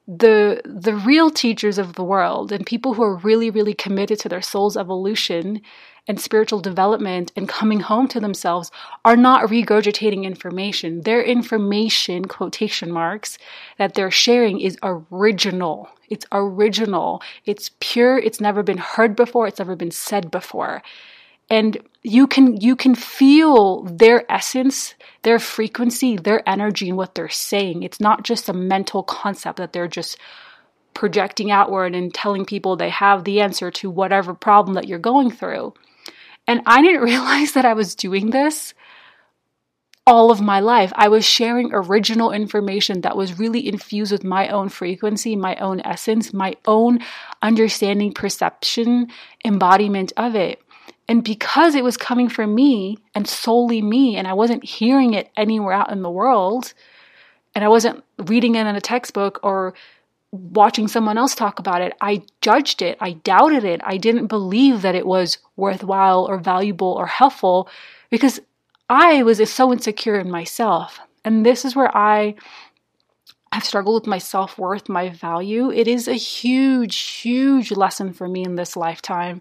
the 0.06 0.60
the 0.64 0.94
real 0.94 1.30
teachers 1.30 1.78
of 1.78 1.94
the 1.94 2.04
world 2.04 2.50
and 2.52 2.64
people 2.64 2.94
who 2.94 3.02
are 3.02 3.16
really 3.16 3.50
really 3.50 3.74
committed 3.74 4.18
to 4.20 4.28
their 4.28 4.42
soul's 4.42 4.76
evolution 4.76 5.60
and 6.08 6.18
spiritual 6.18 6.60
development 6.60 7.30
and 7.36 7.48
coming 7.48 7.80
home 7.80 8.08
to 8.08 8.18
themselves 8.18 8.70
are 9.04 9.16
not 9.16 9.48
regurgitating 9.48 10.24
information. 10.24 11.02
Their 11.02 11.22
information, 11.22 12.24
quotation 12.24 12.90
marks, 12.90 13.36
that 13.76 13.92
they're 13.94 14.10
sharing 14.10 14.58
is 14.58 14.78
original. 14.82 15.90
It's 16.08 16.24
original. 16.32 17.22
It's 17.44 17.70
pure. 17.80 18.18
It's 18.18 18.40
never 18.40 18.62
been 18.62 18.78
heard 18.78 19.14
before. 19.14 19.46
It's 19.46 19.58
never 19.58 19.76
been 19.76 19.90
said 19.90 20.30
before. 20.30 20.82
And 21.50 21.78
you 22.02 22.26
can 22.26 22.60
you 22.60 22.76
can 22.76 22.94
feel 22.94 23.82
their 23.84 24.30
essence, 24.30 24.94
their 25.22 25.38
frequency, 25.38 26.16
their 26.16 26.46
energy 26.48 26.88
and 26.88 26.96
what 26.96 27.14
they're 27.14 27.28
saying. 27.28 27.82
It's 27.82 28.00
not 28.00 28.24
just 28.24 28.48
a 28.48 28.52
mental 28.52 29.02
concept 29.02 29.58
that 29.58 29.72
they're 29.72 29.88
just 29.88 30.18
projecting 30.94 31.50
outward 31.50 31.94
and 31.94 32.12
telling 32.12 32.44
people 32.44 32.76
they 32.76 32.90
have 32.90 33.24
the 33.24 33.40
answer 33.40 33.70
to 33.70 33.90
whatever 33.90 34.34
problem 34.34 34.74
that 34.74 34.88
you're 34.88 34.98
going 34.98 35.30
through. 35.30 35.74
And 36.46 36.62
I 36.66 36.82
didn't 36.82 37.02
realize 37.12 37.52
that 37.52 37.64
I 37.64 37.74
was 37.74 37.94
doing 37.94 38.30
this 38.30 38.74
all 40.08 40.30
of 40.30 40.40
my 40.40 40.58
life. 40.58 40.90
I 40.96 41.08
was 41.08 41.26
sharing 41.26 41.70
original 41.74 42.32
information 42.32 43.02
that 43.02 43.14
was 43.14 43.38
really 43.38 43.68
infused 43.68 44.10
with 44.10 44.24
my 44.24 44.48
own 44.48 44.70
frequency, 44.70 45.36
my 45.36 45.54
own 45.56 45.82
essence, 45.84 46.32
my 46.32 46.56
own 46.66 47.00
understanding, 47.42 48.14
perception, 48.14 49.08
embodiment 49.44 50.14
of 50.16 50.34
it. 50.34 50.62
And 51.08 51.24
because 51.24 51.74
it 51.74 51.82
was 51.82 51.96
coming 51.96 52.28
from 52.28 52.54
me 52.54 52.98
and 53.14 53.26
solely 53.26 53.80
me, 53.80 54.16
and 54.16 54.28
I 54.28 54.34
wasn't 54.34 54.64
hearing 54.64 55.14
it 55.14 55.30
anywhere 55.36 55.72
out 55.72 55.90
in 55.90 56.02
the 56.02 56.10
world, 56.10 56.74
and 57.54 57.64
I 57.64 57.68
wasn't 57.68 58.04
reading 58.18 58.54
it 58.54 58.66
in 58.66 58.76
a 58.76 58.80
textbook 58.80 59.40
or 59.42 59.74
watching 60.30 60.88
someone 60.88 61.16
else 61.16 61.34
talk 61.34 61.58
about 61.58 61.80
it, 61.80 61.94
I 62.00 62.22
judged 62.42 62.82
it, 62.82 62.98
I 63.00 63.12
doubted 63.12 63.64
it, 63.64 63.80
I 63.84 63.96
didn't 63.96 64.26
believe 64.26 64.82
that 64.82 64.94
it 64.94 65.06
was 65.06 65.38
worthwhile 65.56 66.26
or 66.26 66.38
valuable 66.38 66.92
or 66.92 67.06
helpful 67.06 67.68
because 68.10 68.40
I 68.90 69.22
was 69.22 69.50
so 69.50 69.72
insecure 69.72 70.18
in 70.18 70.30
myself. 70.30 71.00
And 71.24 71.44
this 71.44 71.64
is 71.64 71.74
where 71.74 71.94
I 71.96 72.34
have 73.52 73.64
struggled 73.64 74.02
with 74.02 74.06
my 74.06 74.18
self 74.18 74.58
worth, 74.58 74.88
my 74.88 75.08
value. 75.08 75.70
It 75.70 75.88
is 75.88 76.08
a 76.08 76.14
huge, 76.14 76.96
huge 76.96 77.72
lesson 77.72 78.12
for 78.12 78.28
me 78.28 78.44
in 78.44 78.56
this 78.56 78.76
lifetime. 78.76 79.40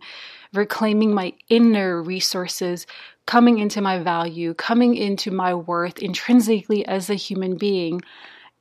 Reclaiming 0.53 1.13
my 1.13 1.33
inner 1.49 2.01
resources, 2.01 2.87
coming 3.25 3.59
into 3.59 3.81
my 3.81 3.99
value, 3.99 4.53
coming 4.53 4.95
into 4.95 5.31
my 5.31 5.53
worth 5.53 5.99
intrinsically 5.99 6.85
as 6.85 7.09
a 7.09 7.15
human 7.15 7.57
being. 7.57 8.01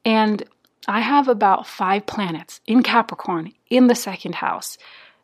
And 0.04 0.42
I 0.88 1.00
have 1.00 1.28
about 1.28 1.66
five 1.66 2.06
planets 2.06 2.60
in 2.66 2.82
Capricorn 2.82 3.52
in 3.70 3.86
the 3.86 3.94
second 3.94 4.36
house, 4.36 4.78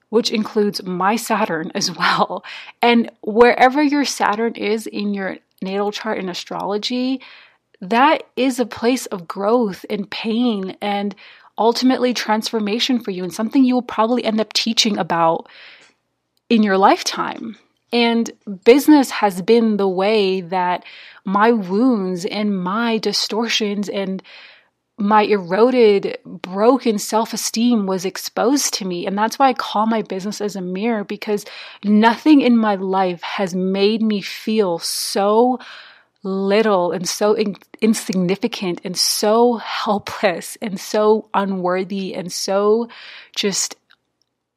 which 0.08 0.30
includes 0.30 0.82
my 0.82 1.16
Saturn 1.16 1.70
as 1.74 1.90
well. 1.96 2.44
And 2.80 3.10
wherever 3.22 3.82
your 3.82 4.04
Saturn 4.04 4.54
is 4.54 4.86
in 4.86 5.14
your 5.14 5.38
natal 5.60 5.92
chart 5.92 6.18
in 6.18 6.28
astrology, 6.28 7.20
that 7.80 8.22
is 8.36 8.60
a 8.60 8.66
place 8.66 9.06
of 9.06 9.26
growth 9.26 9.84
and 9.90 10.10
pain 10.10 10.76
and 10.80 11.14
ultimately 11.58 12.14
transformation 12.14 13.00
for 13.00 13.10
you 13.10 13.22
and 13.24 13.32
something 13.32 13.64
you 13.64 13.74
will 13.74 13.82
probably 13.82 14.24
end 14.24 14.40
up 14.40 14.52
teaching 14.52 14.98
about 14.98 15.48
in 16.52 16.62
your 16.62 16.76
lifetime. 16.76 17.56
And 17.94 18.30
business 18.64 19.10
has 19.10 19.40
been 19.40 19.78
the 19.78 19.88
way 19.88 20.42
that 20.42 20.84
my 21.24 21.50
wounds 21.50 22.26
and 22.26 22.62
my 22.62 22.98
distortions 22.98 23.88
and 23.88 24.22
my 24.98 25.22
eroded, 25.22 26.18
broken 26.26 26.98
self 26.98 27.32
esteem 27.32 27.86
was 27.86 28.04
exposed 28.04 28.74
to 28.74 28.84
me. 28.84 29.06
And 29.06 29.16
that's 29.16 29.38
why 29.38 29.48
I 29.48 29.54
call 29.54 29.86
my 29.86 30.02
business 30.02 30.42
as 30.42 30.54
a 30.54 30.60
mirror 30.60 31.04
because 31.04 31.46
nothing 31.84 32.42
in 32.42 32.58
my 32.58 32.74
life 32.74 33.22
has 33.22 33.54
made 33.54 34.02
me 34.02 34.20
feel 34.20 34.78
so 34.78 35.58
little 36.22 36.92
and 36.92 37.08
so 37.08 37.32
in- 37.32 37.56
insignificant 37.80 38.82
and 38.84 38.96
so 38.96 39.56
helpless 39.56 40.56
and 40.60 40.78
so 40.78 41.30
unworthy 41.32 42.14
and 42.14 42.30
so 42.30 42.88
just 43.34 43.74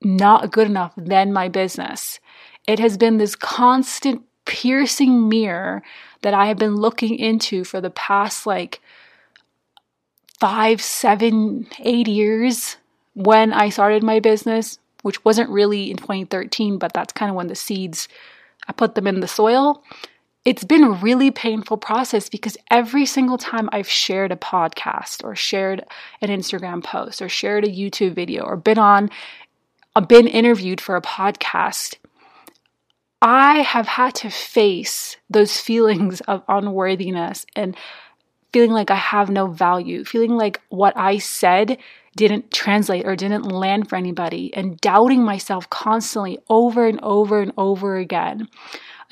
not 0.06 0.52
good 0.52 0.68
enough 0.68 0.94
than 0.96 1.34
my 1.34 1.50
business. 1.50 2.20
It 2.68 2.80
has 2.80 2.96
been 2.96 3.18
this 3.18 3.36
constant 3.36 4.24
piercing 4.46 5.28
mirror 5.28 5.82
that 6.22 6.34
I 6.34 6.46
have 6.46 6.58
been 6.58 6.76
looking 6.76 7.18
into 7.18 7.64
for 7.64 7.82
the 7.82 7.90
past 7.90 8.46
like 8.46 8.82
five, 10.40 10.82
seven, 10.82 11.68
eight 11.80 12.08
years 12.08 12.78
when 13.14 13.52
I 13.52 13.70
started 13.70 14.04
my 14.04 14.20
business, 14.20 14.78
which 15.02 15.24
wasn't 15.26 15.50
really 15.50 15.90
in 15.90 15.98
2013, 15.98 16.78
but 16.78 16.94
that's 16.94 17.14
kind 17.14 17.30
of 17.30 17.36
when 17.36 17.48
the 17.48 17.56
seeds, 17.56 18.08
I 18.68 18.74
put 18.74 18.96
them 18.96 19.08
in 19.08 19.22
the 19.22 19.28
soil. 19.28 19.84
It's 20.44 20.64
been 20.64 20.84
a 20.84 20.92
really 20.92 21.32
painful 21.32 21.78
process 21.78 22.30
because 22.30 22.56
every 22.70 23.08
single 23.08 23.40
time 23.40 23.68
I've 23.72 23.90
shared 23.90 24.32
a 24.32 24.36
podcast 24.36 25.24
or 25.24 25.36
shared 25.36 25.84
an 26.22 26.30
Instagram 26.30 26.84
post 26.84 27.20
or 27.22 27.30
shared 27.30 27.66
a 27.66 27.70
YouTube 27.70 28.14
video 28.14 28.44
or 28.44 28.56
been 28.56 28.78
on, 28.78 29.10
been 30.02 30.28
interviewed 30.28 30.82
for 30.82 30.96
a 30.96 31.02
podcast, 31.02 31.96
I 33.22 33.60
have 33.60 33.88
had 33.88 34.16
to 34.16 34.30
face 34.30 35.18
those 35.30 35.58
feelings 35.60 36.22
of 36.22 36.44
unworthiness 36.48 37.46
and 37.56 37.76
feeling 38.54 38.72
like 38.72 38.92
I 38.92 38.96
have 38.96 39.30
no 39.30 39.48
value, 39.48 40.06
feeling 40.06 40.38
like 40.38 40.62
what 40.70 40.96
I 40.96 41.18
said 41.18 41.78
didn't 42.16 42.52
translate 42.52 43.06
or 43.06 43.16
didn't 43.16 43.52
land 43.52 43.90
for 43.90 43.98
anybody, 43.98 44.54
and 44.54 44.80
doubting 44.80 45.24
myself 45.24 45.70
constantly 45.70 46.40
over 46.50 46.88
and 46.88 47.00
over 47.04 47.42
and 47.42 47.52
over 47.58 47.98
again. 47.98 48.48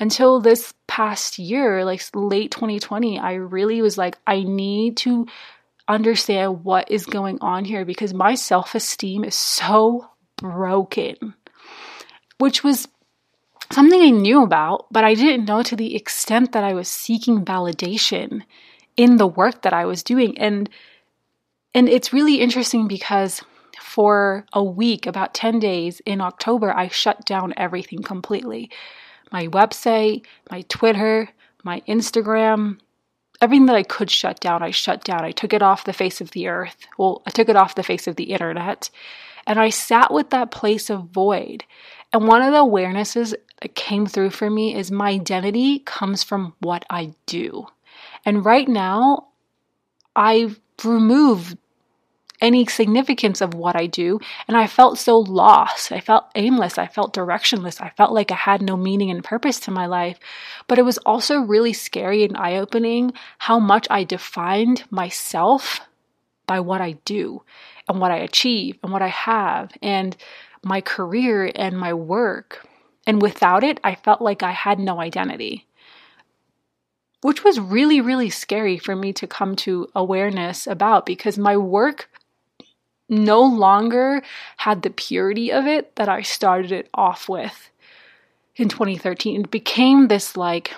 Until 0.00 0.40
this 0.40 0.72
past 0.86 1.38
year, 1.38 1.84
like 1.84 2.02
late 2.14 2.50
2020, 2.50 3.18
I 3.18 3.34
really 3.34 3.82
was 3.82 3.98
like, 3.98 4.16
I 4.26 4.42
need 4.42 4.96
to 4.98 5.26
understand 5.86 6.64
what 6.64 6.90
is 6.90 7.04
going 7.04 7.38
on 7.42 7.66
here 7.66 7.84
because 7.84 8.14
my 8.14 8.34
self 8.34 8.74
esteem 8.74 9.24
is 9.24 9.34
so 9.34 10.08
broken, 10.36 11.34
which 12.38 12.64
was 12.64 12.88
something 13.72 14.00
I 14.00 14.10
knew 14.10 14.42
about, 14.42 14.86
but 14.90 15.04
I 15.04 15.14
didn't 15.14 15.46
know 15.46 15.62
to 15.62 15.76
the 15.76 15.94
extent 15.96 16.52
that 16.52 16.64
I 16.64 16.74
was 16.74 16.88
seeking 16.88 17.44
validation 17.44 18.42
in 18.96 19.16
the 19.16 19.26
work 19.26 19.62
that 19.62 19.72
I 19.72 19.84
was 19.86 20.02
doing. 20.02 20.38
And 20.38 20.68
and 21.74 21.88
it's 21.88 22.12
really 22.12 22.36
interesting 22.36 22.86
because 22.86 23.42
for 23.80 24.46
a 24.52 24.62
week, 24.62 25.06
about 25.06 25.34
10 25.34 25.58
days 25.58 26.00
in 26.06 26.20
October, 26.20 26.72
I 26.72 26.88
shut 26.88 27.24
down 27.26 27.52
everything 27.56 28.02
completely. 28.02 28.70
My 29.32 29.48
website, 29.48 30.24
my 30.50 30.62
Twitter, 30.62 31.28
my 31.64 31.80
Instagram, 31.88 32.78
everything 33.40 33.66
that 33.66 33.76
I 33.76 33.82
could 33.82 34.10
shut 34.10 34.38
down, 34.38 34.62
I 34.62 34.70
shut 34.70 35.02
down. 35.04 35.24
I 35.24 35.32
took 35.32 35.52
it 35.52 35.62
off 35.62 35.84
the 35.84 35.92
face 35.92 36.20
of 36.20 36.30
the 36.30 36.48
earth. 36.48 36.86
Well, 36.96 37.22
I 37.26 37.30
took 37.30 37.48
it 37.48 37.56
off 37.56 37.74
the 37.74 37.82
face 37.82 38.06
of 38.06 38.16
the 38.16 38.32
internet. 38.32 38.90
And 39.46 39.58
I 39.58 39.70
sat 39.70 40.12
with 40.12 40.30
that 40.30 40.50
place 40.50 40.90
of 40.90 41.10
void. 41.10 41.64
And 42.12 42.26
one 42.26 42.42
of 42.42 42.52
the 42.52 42.64
awarenesses 42.64 43.34
that 43.60 43.74
came 43.74 44.06
through 44.06 44.30
for 44.30 44.48
me 44.48 44.74
is 44.76 44.90
my 44.90 45.10
identity 45.10 45.80
comes 45.80 46.22
from 46.22 46.54
what 46.60 46.84
I 46.88 47.14
do. 47.26 47.66
And 48.24 48.44
right 48.44 48.68
now, 48.68 49.28
I've 50.14 50.60
removed 50.84 51.58
any 52.40 52.66
significance 52.66 53.40
of 53.40 53.54
what 53.54 53.76
I 53.76 53.86
do. 53.86 54.20
And 54.48 54.56
I 54.56 54.66
felt 54.66 54.98
so 54.98 55.18
lost. 55.18 55.92
I 55.92 56.00
felt 56.00 56.30
aimless. 56.34 56.78
I 56.78 56.86
felt 56.86 57.14
directionless. 57.14 57.80
I 57.80 57.90
felt 57.96 58.12
like 58.12 58.30
I 58.30 58.36
had 58.36 58.60
no 58.60 58.76
meaning 58.76 59.10
and 59.10 59.24
purpose 59.24 59.58
to 59.60 59.70
my 59.70 59.86
life. 59.86 60.18
But 60.66 60.78
it 60.78 60.84
was 60.84 60.98
also 60.98 61.38
really 61.38 61.72
scary 61.72 62.24
and 62.24 62.36
eye 62.36 62.56
opening 62.56 63.12
how 63.38 63.58
much 63.58 63.86
I 63.88 64.04
defined 64.04 64.84
myself 64.90 65.80
by 66.46 66.60
what 66.60 66.80
I 66.80 66.92
do 67.04 67.42
and 67.88 68.00
what 68.00 68.10
I 68.10 68.18
achieve 68.18 68.78
and 68.82 68.92
what 68.92 69.02
I 69.02 69.08
have 69.08 69.72
and 69.82 70.16
my 70.62 70.80
career 70.80 71.50
and 71.54 71.78
my 71.78 71.92
work. 71.92 72.66
And 73.06 73.20
without 73.20 73.62
it, 73.64 73.80
I 73.84 73.94
felt 73.94 74.22
like 74.22 74.42
I 74.42 74.52
had 74.52 74.78
no 74.78 75.00
identity 75.00 75.66
which 77.24 77.42
was 77.42 77.58
really, 77.58 78.02
really 78.02 78.28
scary 78.28 78.76
for 78.76 78.94
me 78.94 79.10
to 79.10 79.26
come 79.26 79.56
to 79.56 79.88
awareness 79.94 80.66
about 80.66 81.06
because 81.06 81.38
my 81.38 81.56
work 81.56 82.10
no 83.08 83.42
longer 83.42 84.22
had 84.58 84.82
the 84.82 84.90
purity 84.90 85.50
of 85.50 85.66
it 85.66 85.96
that 85.96 86.06
I 86.06 86.20
started 86.20 86.70
it 86.70 86.90
off 86.92 87.26
with 87.26 87.70
in 88.56 88.68
2013. 88.68 89.40
It 89.40 89.50
became 89.50 90.08
this 90.08 90.36
like 90.36 90.74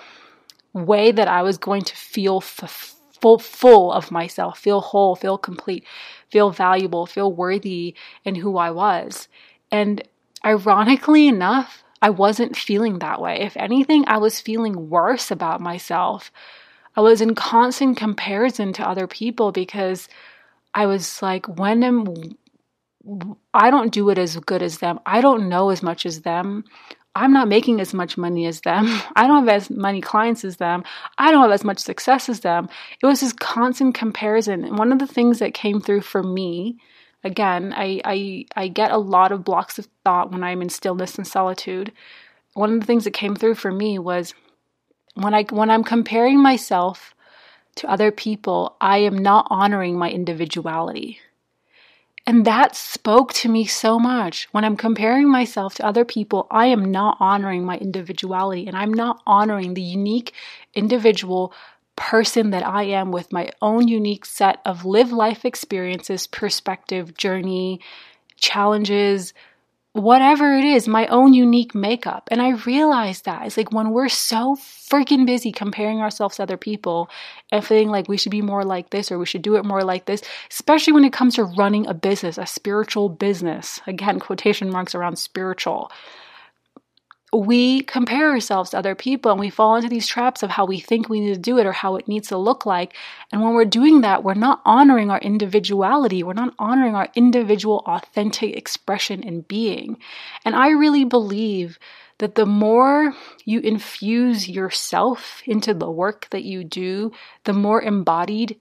way 0.71 1.11
that 1.11 1.27
I 1.27 1.41
was 1.41 1.57
going 1.57 1.81
to 1.81 1.95
feel 1.97 2.37
f- 2.37 2.95
full 3.21 3.39
full 3.39 3.91
of 3.91 4.11
myself, 4.11 4.59
feel 4.59 4.81
whole, 4.81 5.15
feel 5.15 5.37
complete, 5.37 5.83
feel 6.29 6.51
valuable, 6.51 7.05
feel 7.05 7.31
worthy 7.31 7.95
in 8.23 8.35
who 8.35 8.57
I 8.57 8.71
was. 8.71 9.27
And 9.71 10.01
ironically 10.45 11.27
enough, 11.27 11.83
I 12.01 12.09
wasn't 12.09 12.55
feeling 12.55 12.99
that 12.99 13.21
way. 13.21 13.39
If 13.41 13.57
anything, 13.57 14.05
I 14.07 14.17
was 14.17 14.39
feeling 14.39 14.89
worse 14.89 15.31
about 15.31 15.61
myself. 15.61 16.31
I 16.95 17.01
was 17.01 17.21
in 17.21 17.35
constant 17.35 17.97
comparison 17.97 18.73
to 18.73 18.87
other 18.87 19.07
people 19.07 19.51
because 19.51 20.07
I 20.73 20.85
was 20.85 21.21
like, 21.21 21.45
when 21.47 21.83
am 21.83 22.35
I 23.53 23.69
don't 23.69 23.93
do 23.93 24.09
it 24.09 24.17
as 24.17 24.35
good 24.37 24.61
as 24.61 24.79
them. 24.79 24.99
I 25.05 25.21
don't 25.21 25.49
know 25.49 25.69
as 25.69 25.81
much 25.81 26.05
as 26.05 26.21
them. 26.21 26.65
I'm 27.17 27.33
not 27.33 27.47
making 27.47 27.81
as 27.81 27.93
much 27.93 28.17
money 28.17 28.45
as 28.45 28.61
them. 28.61 28.85
I 29.15 29.27
don't 29.27 29.47
have 29.47 29.49
as 29.49 29.69
many 29.69 30.01
clients 30.01 30.43
as 30.45 30.57
them. 30.57 30.83
I 31.17 31.31
don't 31.31 31.41
have 31.41 31.51
as 31.51 31.63
much 31.63 31.79
success 31.79 32.29
as 32.29 32.41
them. 32.41 32.69
It 33.01 33.05
was 33.05 33.21
this 33.21 33.33
constant 33.33 33.95
comparison. 33.95 34.63
And 34.63 34.77
one 34.77 34.91
of 34.91 34.99
the 34.99 35.07
things 35.07 35.39
that 35.39 35.53
came 35.53 35.81
through 35.81 36.01
for 36.01 36.23
me, 36.23 36.77
again, 37.23 37.73
I, 37.75 38.01
I, 38.05 38.45
I 38.55 38.67
get 38.67 38.91
a 38.91 38.97
lot 38.97 39.31
of 39.31 39.43
blocks 39.43 39.79
of 39.79 39.87
thought 40.03 40.31
when 40.31 40.43
I'm 40.43 40.61
in 40.61 40.69
stillness 40.69 41.15
and 41.15 41.27
solitude. 41.27 41.91
One 42.53 42.73
of 42.73 42.79
the 42.79 42.85
things 42.85 43.03
that 43.03 43.11
came 43.11 43.35
through 43.35 43.55
for 43.55 43.71
me 43.71 43.99
was 43.99 44.33
when 45.15 45.33
I 45.33 45.43
when 45.49 45.69
I'm 45.71 45.83
comparing 45.83 46.41
myself 46.41 47.15
to 47.77 47.89
other 47.89 48.11
people, 48.11 48.75
I 48.81 48.99
am 48.99 49.17
not 49.17 49.47
honoring 49.49 49.97
my 49.97 50.09
individuality. 50.09 51.19
And 52.27 52.43
that 52.43 52.75
spoke 52.75 53.31
to 53.35 53.49
me 53.49 53.65
so 53.65 53.97
much. 53.97 54.49
When 54.51 54.65
I'm 54.65 54.75
comparing 54.75 55.31
myself 55.31 55.75
to 55.75 55.85
other 55.85 56.03
people, 56.03 56.45
I 56.51 56.65
am 56.65 56.91
not 56.91 57.15
honoring 57.21 57.63
my 57.63 57.77
individuality 57.77 58.67
and 58.67 58.75
I'm 58.75 58.93
not 58.93 59.21
honoring 59.25 59.73
the 59.73 59.81
unique 59.81 60.33
individual 60.75 61.53
person 61.95 62.49
that 62.49 62.67
I 62.67 62.83
am 62.83 63.13
with 63.13 63.31
my 63.31 63.49
own 63.61 63.87
unique 63.87 64.25
set 64.25 64.59
of 64.65 64.83
live 64.83 65.13
life 65.13 65.45
experiences, 65.45 66.27
perspective, 66.27 67.15
journey, 67.17 67.79
challenges, 68.35 69.33
whatever 69.97 70.55
it 70.55 70.63
is, 70.63 70.87
my 70.87 71.07
own 71.07 71.33
unique 71.33 71.75
makeup. 71.75 72.27
And 72.31 72.41
I 72.41 72.51
realized 72.51 73.25
that 73.25 73.45
it's 73.45 73.57
like 73.57 73.71
when 73.71 73.91
we're 73.91 74.09
so 74.09 74.55
freaking 74.55 75.25
busy 75.25 75.51
comparing 75.51 75.99
ourselves 75.99 76.37
to 76.37 76.43
other 76.43 76.57
people 76.57 77.09
and 77.51 77.65
feeling 77.65 77.89
like 77.89 78.07
we 78.07 78.17
should 78.17 78.31
be 78.31 78.41
more 78.41 78.63
like 78.63 78.89
this 78.89 79.11
or 79.11 79.19
we 79.19 79.25
should 79.25 79.41
do 79.41 79.55
it 79.55 79.65
more 79.65 79.83
like 79.83 80.05
this, 80.05 80.21
especially 80.49 80.93
when 80.93 81.05
it 81.05 81.13
comes 81.13 81.35
to 81.35 81.43
running 81.43 81.87
a 81.87 81.93
business, 81.93 82.37
a 82.37 82.45
spiritual 82.45 83.09
business. 83.09 83.81
Again, 83.87 84.19
quotation 84.19 84.69
marks 84.71 84.95
around 84.95 85.17
spiritual 85.17 85.91
we 87.33 87.81
compare 87.81 88.29
ourselves 88.29 88.69
to 88.69 88.77
other 88.77 88.95
people 88.95 89.31
and 89.31 89.39
we 89.39 89.49
fall 89.49 89.75
into 89.75 89.89
these 89.89 90.07
traps 90.07 90.43
of 90.43 90.49
how 90.49 90.65
we 90.65 90.79
think 90.79 91.09
we 91.09 91.19
need 91.19 91.33
to 91.33 91.39
do 91.39 91.57
it 91.57 91.65
or 91.65 91.73
how 91.73 91.97
it 91.97 92.07
needs 92.07 92.29
to 92.29 92.37
look 92.37 92.65
like. 92.65 92.95
And 93.31 93.41
when 93.41 93.53
we're 93.53 93.65
doing 93.65 94.01
that, 94.01 94.23
we're 94.23 94.33
not 94.33 94.61
honoring 94.65 95.11
our 95.11 95.19
individuality. 95.19 96.23
We're 96.23 96.33
not 96.33 96.53
honoring 96.57 96.95
our 96.95 97.09
individual 97.15 97.83
authentic 97.85 98.55
expression 98.55 99.23
and 99.23 99.47
being. 99.47 99.97
And 100.45 100.55
I 100.55 100.69
really 100.69 101.03
believe 101.03 101.77
that 102.19 102.35
the 102.35 102.45
more 102.45 103.13
you 103.43 103.59
infuse 103.59 104.47
yourself 104.47 105.41
into 105.45 105.73
the 105.73 105.91
work 105.91 106.27
that 106.31 106.43
you 106.43 106.63
do, 106.63 107.11
the 107.43 107.53
more 107.53 107.81
embodied 107.81 108.57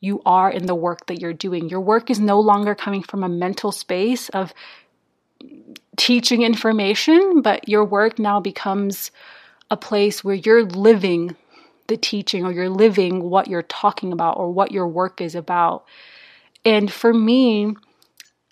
you 0.00 0.20
are 0.24 0.50
in 0.50 0.66
the 0.66 0.74
work 0.74 1.06
that 1.06 1.20
you're 1.20 1.32
doing. 1.32 1.68
Your 1.68 1.80
work 1.80 2.10
is 2.10 2.20
no 2.20 2.38
longer 2.38 2.74
coming 2.74 3.02
from 3.02 3.24
a 3.24 3.28
mental 3.28 3.72
space 3.72 4.28
of 4.28 4.52
teaching 5.96 6.42
information, 6.42 7.42
but 7.42 7.68
your 7.68 7.84
work 7.84 8.18
now 8.18 8.40
becomes 8.40 9.10
a 9.70 9.76
place 9.76 10.22
where 10.22 10.34
you're 10.34 10.64
living 10.64 11.36
the 11.86 11.96
teaching 11.96 12.44
or 12.44 12.52
you're 12.52 12.70
living 12.70 13.22
what 13.28 13.48
you're 13.48 13.62
talking 13.62 14.12
about 14.12 14.38
or 14.38 14.50
what 14.50 14.72
your 14.72 14.88
work 14.88 15.20
is 15.20 15.34
about. 15.34 15.84
And 16.64 16.90
for 16.90 17.12
me, 17.12 17.74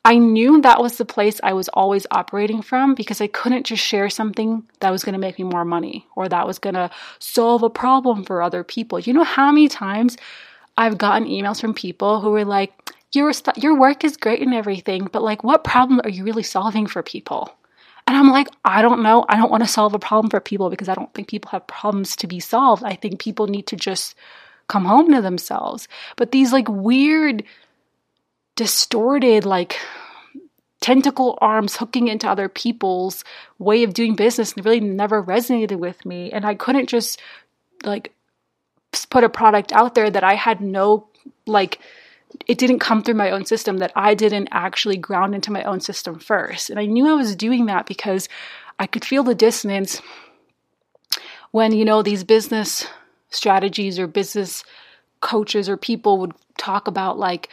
I 0.05 0.18
knew 0.18 0.61
that 0.61 0.83
was 0.83 0.98
the 0.98 1.05
place 1.05 1.40
I 1.42 1.52
was 1.52 1.68
always 1.68 2.07
operating 2.11 2.61
from 2.61 2.94
because 2.94 3.20
I 3.20 3.28
couldn't 3.28 3.66
just 3.66 3.83
share 3.83 4.11
something 4.11 4.64
that 4.81 4.90
was 4.90 5.05
going 5.05 5.12
to 5.12 5.18
make 5.18 5.38
me 5.38 5.44
more 5.44 5.64
money 5.64 6.07
or 6.16 6.28
that 6.28 6.46
was 6.46 6.59
going 6.59 6.74
to 6.74 6.90
solve 7.20 7.62
a 7.62 7.70
problem 7.70 8.24
for 8.24 8.42
other 8.42 8.64
people. 8.64 8.98
You 8.98 9.12
know 9.12 9.24
how 9.24 9.52
many 9.52 9.68
times 9.68 10.16
I've 10.76 10.98
gotten 10.98 11.28
emails 11.28 11.61
from 11.61 11.72
people 11.72 12.20
who 12.20 12.31
were 12.31 12.44
like, 12.44 12.72
your 13.12 13.33
your 13.57 13.79
work 13.79 14.05
is 14.05 14.16
great 14.16 14.42
and 14.42 14.55
everything, 14.55 15.09
but 15.12 15.22
like 15.22 15.44
what 15.44 15.64
problem 15.64 16.01
are 16.05 16.11
you 16.11 16.25
really 16.25 16.42
solving 16.42 16.87
for 16.87 17.03
people? 17.03 17.55
And 18.07 18.16
I'm 18.16 18.31
like, 18.31 18.48
I 18.64 18.83
don't 18.83 19.03
know. 19.03 19.25
I 19.29 19.37
don't 19.37 19.51
want 19.51 19.62
to 19.62 19.68
solve 19.68 19.94
a 19.94 19.98
problem 19.98 20.31
for 20.31 20.40
people 20.40 20.70
because 20.70 20.88
I 20.88 20.94
don't 20.94 21.12
think 21.14 21.29
people 21.29 21.51
have 21.51 21.66
problems 21.66 22.16
to 22.16 22.27
be 22.27 22.40
solved. 22.40 22.83
I 22.83 22.94
think 22.94 23.20
people 23.20 23.46
need 23.46 23.68
to 23.68 23.77
just 23.77 24.16
come 24.66 24.85
home 24.85 25.12
to 25.12 25.22
themselves. 25.22 25.87
But 26.16 26.33
these 26.33 26.53
like 26.53 26.68
weird 26.68 27.44
distorted 28.57 29.44
like 29.44 29.79
tentacle 30.81 31.38
arms 31.40 31.77
hooking 31.77 32.09
into 32.09 32.29
other 32.29 32.48
people's 32.48 33.25
way 33.59 33.85
of 33.85 33.94
doing 33.94 34.16
business 34.16 34.55
really 34.57 34.81
never 34.81 35.22
resonated 35.22 35.79
with 35.79 36.05
me 36.05 36.31
and 36.33 36.44
I 36.44 36.57
couldn't 36.57 36.88
just 36.88 37.20
like 37.85 38.12
put 39.09 39.25
a 39.25 39.29
product 39.29 39.72
out 39.72 39.94
there 39.94 40.11
that 40.11 40.25
I 40.25 40.35
had 40.35 40.61
no 40.61 41.07
like 41.46 41.79
it 42.46 42.58
didn't 42.58 42.78
come 42.78 43.02
through 43.02 43.14
my 43.14 43.30
own 43.30 43.44
system 43.44 43.78
that 43.78 43.92
I 43.94 44.14
didn't 44.14 44.48
actually 44.52 44.96
ground 44.96 45.34
into 45.34 45.52
my 45.52 45.62
own 45.64 45.80
system 45.80 46.18
first. 46.18 46.70
And 46.70 46.78
I 46.78 46.86
knew 46.86 47.08
I 47.08 47.14
was 47.14 47.36
doing 47.36 47.66
that 47.66 47.86
because 47.86 48.28
I 48.78 48.86
could 48.86 49.04
feel 49.04 49.22
the 49.22 49.34
dissonance 49.34 50.00
when, 51.50 51.72
you 51.72 51.84
know, 51.84 52.02
these 52.02 52.24
business 52.24 52.86
strategies 53.30 53.98
or 53.98 54.06
business 54.06 54.64
coaches 55.20 55.68
or 55.68 55.76
people 55.76 56.18
would 56.18 56.32
talk 56.58 56.86
about 56.86 57.18
like 57.18 57.48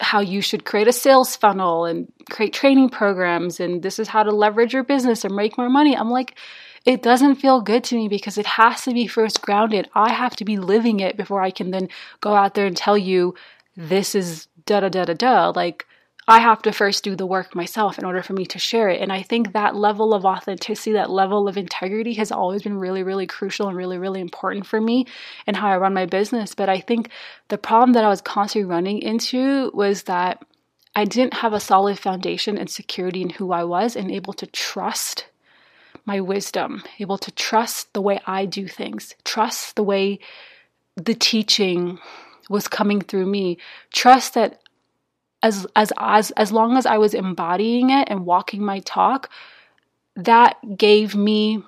how 0.00 0.20
you 0.20 0.40
should 0.40 0.64
create 0.64 0.88
a 0.88 0.92
sales 0.92 1.36
funnel 1.36 1.84
and 1.84 2.10
create 2.30 2.52
training 2.52 2.88
programs 2.88 3.60
and 3.60 3.82
this 3.82 3.98
is 3.98 4.08
how 4.08 4.22
to 4.22 4.30
leverage 4.30 4.72
your 4.72 4.84
business 4.84 5.24
and 5.24 5.34
make 5.34 5.58
more 5.58 5.68
money. 5.68 5.96
I'm 5.96 6.10
like, 6.10 6.36
it 6.84 7.02
doesn't 7.02 7.36
feel 7.36 7.60
good 7.60 7.84
to 7.84 7.96
me 7.96 8.08
because 8.08 8.38
it 8.38 8.46
has 8.46 8.82
to 8.82 8.92
be 8.92 9.06
first 9.06 9.42
grounded. 9.42 9.88
I 9.94 10.12
have 10.12 10.34
to 10.36 10.44
be 10.44 10.56
living 10.56 11.00
it 11.00 11.16
before 11.16 11.40
I 11.40 11.50
can 11.50 11.70
then 11.70 11.88
go 12.20 12.34
out 12.34 12.54
there 12.54 12.66
and 12.66 12.76
tell 12.76 12.98
you 12.98 13.34
this 13.76 14.14
is 14.14 14.48
da 14.66 14.80
da 14.80 14.88
da 14.88 15.04
da 15.04 15.14
da. 15.14 15.52
Like, 15.54 15.86
I 16.28 16.38
have 16.38 16.62
to 16.62 16.72
first 16.72 17.02
do 17.02 17.16
the 17.16 17.26
work 17.26 17.56
myself 17.56 17.98
in 17.98 18.04
order 18.04 18.22
for 18.22 18.32
me 18.32 18.46
to 18.46 18.58
share 18.58 18.88
it. 18.88 19.00
And 19.00 19.12
I 19.12 19.22
think 19.22 19.52
that 19.52 19.74
level 19.74 20.14
of 20.14 20.24
authenticity, 20.24 20.92
that 20.92 21.10
level 21.10 21.48
of 21.48 21.56
integrity 21.56 22.14
has 22.14 22.30
always 22.30 22.62
been 22.62 22.78
really, 22.78 23.02
really 23.02 23.26
crucial 23.26 23.66
and 23.66 23.76
really, 23.76 23.98
really 23.98 24.20
important 24.20 24.66
for 24.66 24.80
me 24.80 25.06
and 25.48 25.56
how 25.56 25.68
I 25.68 25.78
run 25.78 25.94
my 25.94 26.06
business. 26.06 26.54
But 26.54 26.68
I 26.68 26.78
think 26.78 27.10
the 27.48 27.58
problem 27.58 27.94
that 27.94 28.04
I 28.04 28.08
was 28.08 28.20
constantly 28.20 28.70
running 28.70 29.00
into 29.00 29.72
was 29.74 30.04
that 30.04 30.44
I 30.94 31.06
didn't 31.06 31.34
have 31.34 31.54
a 31.54 31.60
solid 31.60 31.98
foundation 31.98 32.56
and 32.56 32.70
security 32.70 33.22
in 33.22 33.30
who 33.30 33.50
I 33.50 33.64
was 33.64 33.96
and 33.96 34.10
able 34.10 34.34
to 34.34 34.46
trust 34.46 35.26
my 36.04 36.20
wisdom, 36.20 36.84
able 37.00 37.18
to 37.18 37.32
trust 37.32 37.92
the 37.94 38.02
way 38.02 38.20
I 38.26 38.44
do 38.44 38.68
things, 38.68 39.14
trust 39.24 39.74
the 39.74 39.82
way 39.82 40.20
the 40.96 41.14
teaching 41.14 41.98
was 42.52 42.68
coming 42.68 43.00
through 43.00 43.26
me. 43.26 43.58
Trust 43.90 44.34
that 44.34 44.60
as 45.42 45.66
as 45.74 45.92
as 45.98 46.30
as 46.32 46.52
long 46.52 46.76
as 46.76 46.86
I 46.86 46.98
was 46.98 47.14
embodying 47.14 47.90
it 47.90 48.08
and 48.08 48.24
walking 48.24 48.64
my 48.64 48.80
talk, 48.80 49.30
that 50.14 50.76
gave 50.76 51.16
me 51.16 51.62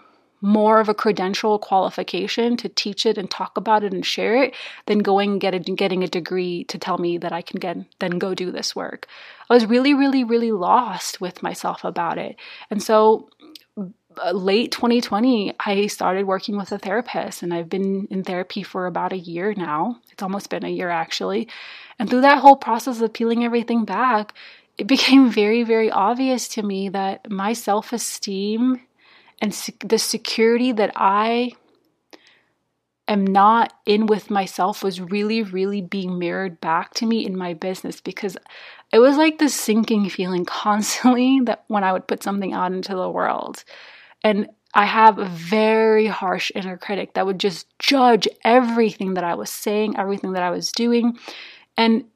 more 0.45 0.79
of 0.79 0.91
a 0.91 0.95
credential 0.95 1.59
qualification 1.59 2.55
to 2.55 2.69
teach 2.69 3.07
it 3.07 3.17
and 3.17 3.31
talk 3.31 3.57
about 3.57 3.83
it 3.83 3.95
and 3.95 4.05
share 4.05 4.43
it 4.43 4.55
than 4.85 4.99
going 4.99 5.33
and 5.33 5.41
get 5.41 5.55
a, 5.55 5.59
getting 5.59 6.05
a 6.05 6.07
degree 6.07 6.65
to 6.65 6.77
tell 6.77 6.99
me 6.99 7.17
that 7.17 7.33
I 7.33 7.41
can 7.41 7.59
get 7.59 7.79
then 7.99 8.19
go 8.19 8.35
do 8.35 8.51
this 8.53 8.77
work. 8.77 9.09
I 9.49 9.55
was 9.55 9.65
really, 9.65 9.95
really, 9.95 10.23
really 10.23 10.53
lost 10.53 11.19
with 11.19 11.43
myself 11.43 11.83
about 11.83 12.19
it. 12.19 12.37
And 12.69 12.83
so 12.83 13.31
Uh, 14.23 14.33
late 14.33 14.73
2020, 14.73 15.55
I 15.61 15.87
started 15.87 16.27
working 16.27 16.57
with 16.57 16.73
a 16.73 16.79
therapist, 16.79 17.43
and 17.43 17.53
I've 17.53 17.69
been 17.69 18.07
in 18.11 18.23
therapy 18.23 18.63
for 18.63 18.87
about 18.87 19.13
a 19.13 19.19
year 19.19 19.55
now. 19.57 19.99
It's 20.13 20.23
almost 20.23 20.51
been 20.51 20.65
a 20.65 20.69
year 20.69 20.91
actually. 20.91 21.49
And 21.99 22.09
through 22.09 22.23
that 22.23 22.39
whole 22.39 22.57
process 22.57 23.01
of 23.01 23.13
peeling 23.13 23.45
everything 23.45 23.85
back, 23.85 24.35
it 24.79 24.87
became 24.89 25.31
very, 25.31 25.63
very 25.63 25.91
obvious 25.91 26.49
to 26.49 26.63
me 26.63 26.89
that 26.91 27.31
my 27.31 27.53
self 27.53 27.93
esteem 27.93 28.81
and 29.41 29.53
the 29.85 29.99
security 29.99 30.73
that 30.73 30.93
I 30.97 31.53
am 33.07 33.27
not 33.27 33.73
in 33.85 34.07
with 34.07 34.31
myself 34.31 34.83
was 34.83 35.01
really, 35.01 35.43
really 35.43 35.83
being 35.83 36.19
mirrored 36.19 36.61
back 36.61 36.95
to 36.95 37.07
me 37.07 37.27
in 37.27 37.37
my 37.37 37.55
business 37.55 38.01
because 38.01 38.37
it 38.93 38.99
was 38.99 39.17
like 39.17 39.39
this 39.39 39.55
sinking 39.55 40.09
feeling 40.09 40.45
constantly 40.47 41.41
that 41.45 41.65
when 41.69 41.85
I 41.85 41.93
would 41.93 42.07
put 42.07 42.23
something 42.23 42.53
out 42.53 42.73
into 42.73 42.95
the 42.95 43.11
world. 43.11 43.65
And 44.25 44.49
I 44.75 44.87
have 44.87 45.19
a 45.19 45.27
very 45.27 46.07
harsh 46.07 46.51
inner 46.55 46.77
critic 46.77 47.15
that 47.15 47.27
would 47.27 47.39
just 47.39 47.67
judge 47.79 48.27
everything 48.43 49.15
that 49.15 49.23
I 49.23 49.35
was 49.37 49.51
saying, 49.51 49.97
everything 49.97 50.33
that 50.33 50.43
I 50.43 50.51
was 50.51 50.73
doing. 50.73 51.19
And 51.77 52.07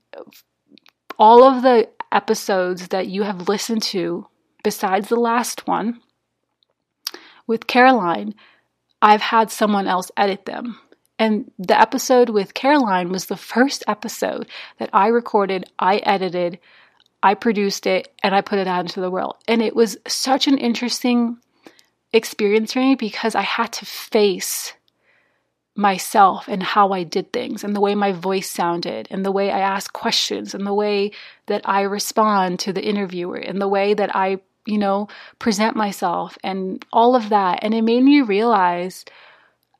all 1.18 1.44
of 1.44 1.62
the 1.62 1.88
episodes 2.10 2.88
that 2.88 3.06
you 3.06 3.22
have 3.22 3.48
listened 3.48 3.82
to, 3.82 4.26
besides 4.64 5.08
the 5.08 5.20
last 5.20 5.68
one 5.68 6.00
with 7.46 7.66
Caroline, 7.66 8.34
I've 9.00 9.20
had 9.20 9.50
someone 9.50 9.86
else 9.86 10.10
edit 10.16 10.46
them. 10.46 10.80
And 11.18 11.50
the 11.58 11.78
episode 11.78 12.30
with 12.30 12.54
Caroline 12.54 13.10
was 13.10 13.26
the 13.26 13.36
first 13.36 13.84
episode 13.86 14.48
that 14.78 14.90
I 14.92 15.08
recorded, 15.08 15.70
I 15.78 15.96
edited, 15.98 16.58
I 17.22 17.34
produced 17.34 17.86
it, 17.86 18.12
and 18.22 18.34
I 18.34 18.40
put 18.40 18.58
it 18.58 18.68
out 18.68 18.80
into 18.80 19.00
the 19.00 19.10
world. 19.10 19.36
And 19.46 19.60
it 19.60 19.74
was 19.74 19.96
such 20.06 20.46
an 20.46 20.58
interesting 20.58 21.38
experience 22.12 22.72
for 22.72 22.80
me 22.80 22.94
because 22.94 23.34
I 23.34 23.42
had 23.42 23.72
to 23.74 23.86
face 23.86 24.72
myself 25.78 26.48
and 26.48 26.60
how 26.60 26.90
I 26.90 27.04
did 27.04 27.32
things 27.32 27.62
and 27.62 27.74
the 27.74 27.80
way 27.80 27.94
my 27.94 28.10
voice 28.10 28.50
sounded 28.50 29.06
and 29.12 29.24
the 29.24 29.30
way 29.30 29.52
I 29.52 29.60
ask 29.60 29.92
questions 29.92 30.52
and 30.52 30.66
the 30.66 30.74
way 30.74 31.12
that 31.46 31.62
I 31.64 31.82
respond 31.82 32.58
to 32.60 32.72
the 32.72 32.84
interviewer 32.84 33.36
and 33.36 33.60
the 33.60 33.68
way 33.68 33.94
that 33.94 34.14
I, 34.14 34.40
you 34.66 34.76
know, 34.76 35.06
present 35.38 35.76
myself 35.76 36.36
and 36.42 36.84
all 36.92 37.14
of 37.14 37.28
that. 37.28 37.60
And 37.62 37.74
it 37.74 37.82
made 37.82 38.02
me 38.02 38.22
realize 38.22 39.04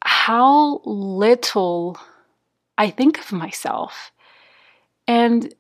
how 0.01 0.83
little 0.85 1.99
I 2.77 2.91
think 2.91 3.19
of 3.19 3.33
myself. 3.33 4.13
And 5.09 5.53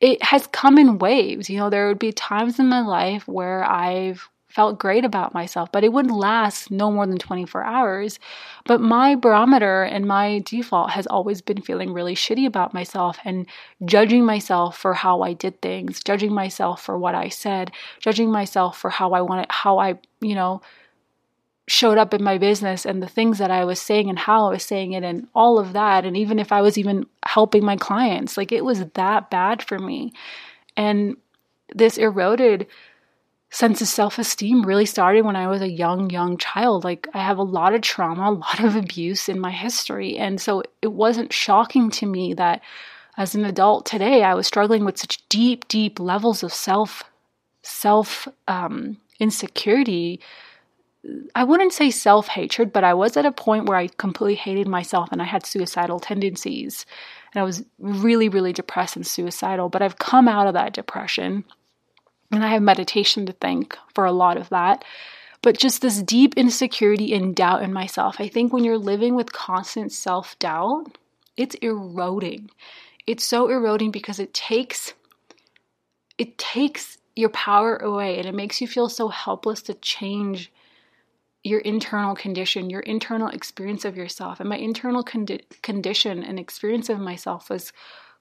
it 0.00 0.22
has 0.22 0.46
come 0.46 0.78
in 0.78 0.98
waves. 0.98 1.50
You 1.50 1.58
know, 1.58 1.70
there 1.70 1.88
would 1.88 1.98
be 1.98 2.12
times 2.12 2.60
in 2.60 2.68
my 2.68 2.82
life 2.82 3.26
where 3.26 3.64
I've 3.64 4.28
felt 4.54 4.78
great 4.78 5.04
about 5.04 5.32
myself, 5.32 5.72
but 5.72 5.82
it 5.82 5.92
wouldn't 5.92 6.14
last 6.14 6.70
no 6.70 6.92
more 6.92 7.06
than 7.06 7.16
24 7.16 7.64
hours. 7.64 8.18
But 8.66 8.82
my 8.82 9.14
barometer 9.14 9.82
and 9.82 10.06
my 10.06 10.42
default 10.44 10.90
has 10.90 11.06
always 11.06 11.40
been 11.40 11.62
feeling 11.62 11.92
really 11.92 12.14
shitty 12.14 12.46
about 12.46 12.74
myself 12.74 13.18
and 13.24 13.46
judging 13.86 14.26
myself 14.26 14.76
for 14.76 14.92
how 14.92 15.22
I 15.22 15.32
did 15.32 15.62
things, 15.62 16.02
judging 16.04 16.34
myself 16.34 16.82
for 16.82 16.98
what 16.98 17.14
I 17.14 17.30
said, 17.30 17.72
judging 17.98 18.30
myself 18.30 18.76
for 18.76 18.90
how 18.90 19.12
I 19.12 19.22
wanted, 19.22 19.46
how 19.48 19.78
I, 19.78 19.98
you 20.20 20.34
know, 20.34 20.60
showed 21.66 21.96
up 21.96 22.12
in 22.12 22.22
my 22.22 22.36
business 22.36 22.84
and 22.84 23.02
the 23.02 23.08
things 23.08 23.38
that 23.38 23.50
I 23.50 23.64
was 23.64 23.80
saying 23.80 24.10
and 24.10 24.18
how 24.18 24.48
I 24.48 24.50
was 24.50 24.64
saying 24.64 24.92
it 24.92 25.02
and 25.02 25.28
all 25.34 25.58
of 25.58 25.72
that. 25.72 26.04
And 26.04 26.14
even 26.14 26.38
if 26.38 26.52
I 26.52 26.60
was 26.60 26.76
even 26.76 27.06
helping 27.24 27.64
my 27.64 27.76
clients, 27.76 28.36
like 28.36 28.52
it 28.52 28.66
was 28.66 28.84
that 28.84 29.30
bad 29.30 29.62
for 29.62 29.78
me. 29.78 30.12
And 30.76 31.16
this 31.74 31.96
eroded 31.96 32.66
sense 33.52 33.82
of 33.82 33.86
self 33.86 34.18
esteem 34.18 34.62
really 34.62 34.86
started 34.86 35.24
when 35.24 35.36
I 35.36 35.46
was 35.46 35.60
a 35.60 35.70
young, 35.70 36.10
young 36.10 36.38
child. 36.38 36.84
Like, 36.84 37.06
I 37.14 37.18
have 37.18 37.38
a 37.38 37.42
lot 37.42 37.74
of 37.74 37.82
trauma, 37.82 38.28
a 38.30 38.32
lot 38.32 38.64
of 38.64 38.74
abuse 38.74 39.28
in 39.28 39.38
my 39.38 39.52
history. 39.52 40.16
And 40.18 40.40
so 40.40 40.62
it 40.80 40.92
wasn't 40.92 41.32
shocking 41.32 41.90
to 41.92 42.06
me 42.06 42.34
that 42.34 42.62
as 43.18 43.34
an 43.34 43.44
adult 43.44 43.84
today, 43.84 44.24
I 44.24 44.34
was 44.34 44.46
struggling 44.46 44.84
with 44.84 44.98
such 44.98 45.26
deep, 45.28 45.68
deep 45.68 46.00
levels 46.00 46.42
of 46.42 46.52
self, 46.52 47.04
self, 47.62 48.26
um, 48.48 48.96
insecurity. 49.20 50.18
I 51.34 51.44
wouldn't 51.44 51.74
say 51.74 51.90
self 51.90 52.28
hatred, 52.28 52.72
but 52.72 52.84
I 52.84 52.94
was 52.94 53.18
at 53.18 53.26
a 53.26 53.32
point 53.32 53.66
where 53.66 53.76
I 53.76 53.88
completely 53.88 54.36
hated 54.36 54.66
myself 54.66 55.10
and 55.12 55.20
I 55.20 55.26
had 55.26 55.44
suicidal 55.44 56.00
tendencies. 56.00 56.86
And 57.34 57.42
I 57.42 57.44
was 57.44 57.64
really, 57.78 58.30
really 58.30 58.54
depressed 58.54 58.96
and 58.96 59.06
suicidal. 59.06 59.68
But 59.68 59.82
I've 59.82 59.98
come 59.98 60.26
out 60.26 60.46
of 60.46 60.54
that 60.54 60.72
depression 60.72 61.44
and 62.32 62.44
I 62.44 62.48
have 62.48 62.62
meditation 62.62 63.26
to 63.26 63.32
thank 63.32 63.76
for 63.94 64.04
a 64.04 64.12
lot 64.12 64.36
of 64.36 64.48
that. 64.48 64.84
But 65.42 65.58
just 65.58 65.82
this 65.82 66.02
deep 66.02 66.34
insecurity 66.36 67.12
and 67.12 67.34
doubt 67.34 67.62
in 67.62 67.72
myself. 67.72 68.16
I 68.18 68.28
think 68.28 68.52
when 68.52 68.64
you're 68.64 68.78
living 68.78 69.14
with 69.14 69.32
constant 69.32 69.92
self 69.92 70.38
doubt, 70.38 70.96
it's 71.36 71.54
eroding. 71.56 72.50
It's 73.06 73.24
so 73.24 73.48
eroding 73.48 73.90
because 73.90 74.18
it 74.18 74.32
takes 74.32 74.94
it 76.18 76.38
takes 76.38 76.98
your 77.16 77.30
power 77.30 77.76
away 77.76 78.18
and 78.18 78.26
it 78.26 78.34
makes 78.34 78.60
you 78.60 78.68
feel 78.68 78.88
so 78.88 79.08
helpless 79.08 79.62
to 79.62 79.74
change 79.74 80.52
your 81.42 81.60
internal 81.60 82.14
condition, 82.14 82.70
your 82.70 82.80
internal 82.80 83.28
experience 83.28 83.84
of 83.84 83.96
yourself. 83.96 84.38
And 84.38 84.48
my 84.48 84.56
internal 84.56 85.02
condi- 85.02 85.42
condition 85.62 86.22
and 86.22 86.38
experience 86.38 86.88
of 86.88 87.00
myself 87.00 87.50
was 87.50 87.72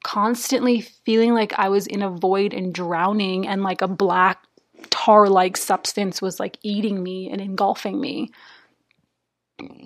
constantly 0.04 0.82
feeling 0.82 1.34
like 1.34 1.54
I 1.58 1.70
was 1.70 1.88
in 1.88 2.02
a 2.02 2.10
void 2.10 2.54
and 2.54 2.74
drowning, 2.74 3.48
and 3.48 3.64
like 3.64 3.82
a 3.82 3.88
black 3.88 4.44
tar 4.90 5.30
like 5.30 5.58
substance 5.58 6.22
was 6.22 6.40
like 6.40 6.58
eating 6.64 7.02
me 7.02 7.30
and 7.30 7.40
engulfing 7.40 8.00
me. 8.00 8.32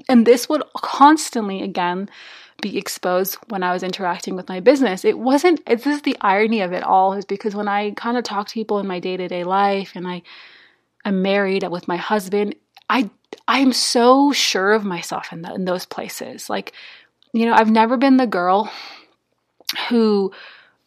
And 0.08 0.26
this 0.26 0.48
would 0.48 0.64
constantly, 0.78 1.62
again, 1.62 2.10
be 2.62 2.78
exposed 2.78 3.36
when 3.50 3.62
I 3.62 3.74
was 3.74 3.84
interacting 3.84 4.36
with 4.36 4.48
my 4.48 4.62
business. 4.62 5.04
It 5.04 5.20
wasn't, 5.20 5.62
it's 5.68 5.84
just 5.84 6.06
the 6.06 6.16
irony 6.22 6.62
of 6.62 6.72
it 6.72 6.84
all, 6.84 7.14
is 7.14 7.26
because 7.26 7.54
when 7.54 7.68
I 7.68 7.92
kind 7.92 8.18
of 8.18 8.24
talk 8.24 8.48
to 8.48 8.54
people 8.54 8.80
in 8.80 8.88
my 8.88 9.00
day 9.00 9.18
to 9.18 9.28
day 9.28 9.44
life 9.44 9.92
and 9.96 10.08
I, 10.08 10.22
I'm 11.04 11.22
married 11.22 11.68
with 11.70 11.90
my 11.90 11.98
husband, 11.98 12.56
I, 12.90 13.10
I'm 13.48 13.74
so 13.74 14.32
sure 14.32 14.72
of 14.72 14.86
myself 14.86 15.34
in, 15.34 15.42
the, 15.42 15.54
in 15.54 15.66
those 15.66 15.86
places. 15.86 16.50
Like, 16.50 16.72
you 17.34 17.46
know, 17.46 17.54
I've 17.54 17.70
never 17.70 17.98
been 17.98 18.16
the 18.16 18.28
girl 18.28 18.72
who 19.90 20.32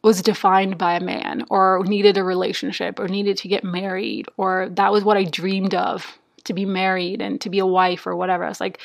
was 0.03 0.23
defined 0.23 0.79
by 0.79 0.95
a 0.95 1.01
man 1.01 1.45
or 1.51 1.83
needed 1.85 2.17
a 2.17 2.25
relationship 2.25 2.99
or 2.99 3.09
needed 3.09 3.37
to 3.37 3.49
get 3.49 3.65
married 3.65 4.27
or 4.37 4.69
that 4.71 4.93
was 4.93 5.05
what 5.05 5.17
I 5.17 5.25
dreamed 5.25 5.75
of 5.75 6.19
to 6.45 6.55
be 6.55 6.65
married 6.65 7.21
and 7.21 7.41
to 7.41 7.51
be 7.51 7.59
a 7.59 7.67
wife 7.67 8.07
or 8.07 8.15
whatever. 8.15 8.45
I 8.45 8.49
was 8.49 8.61
like, 8.61 8.79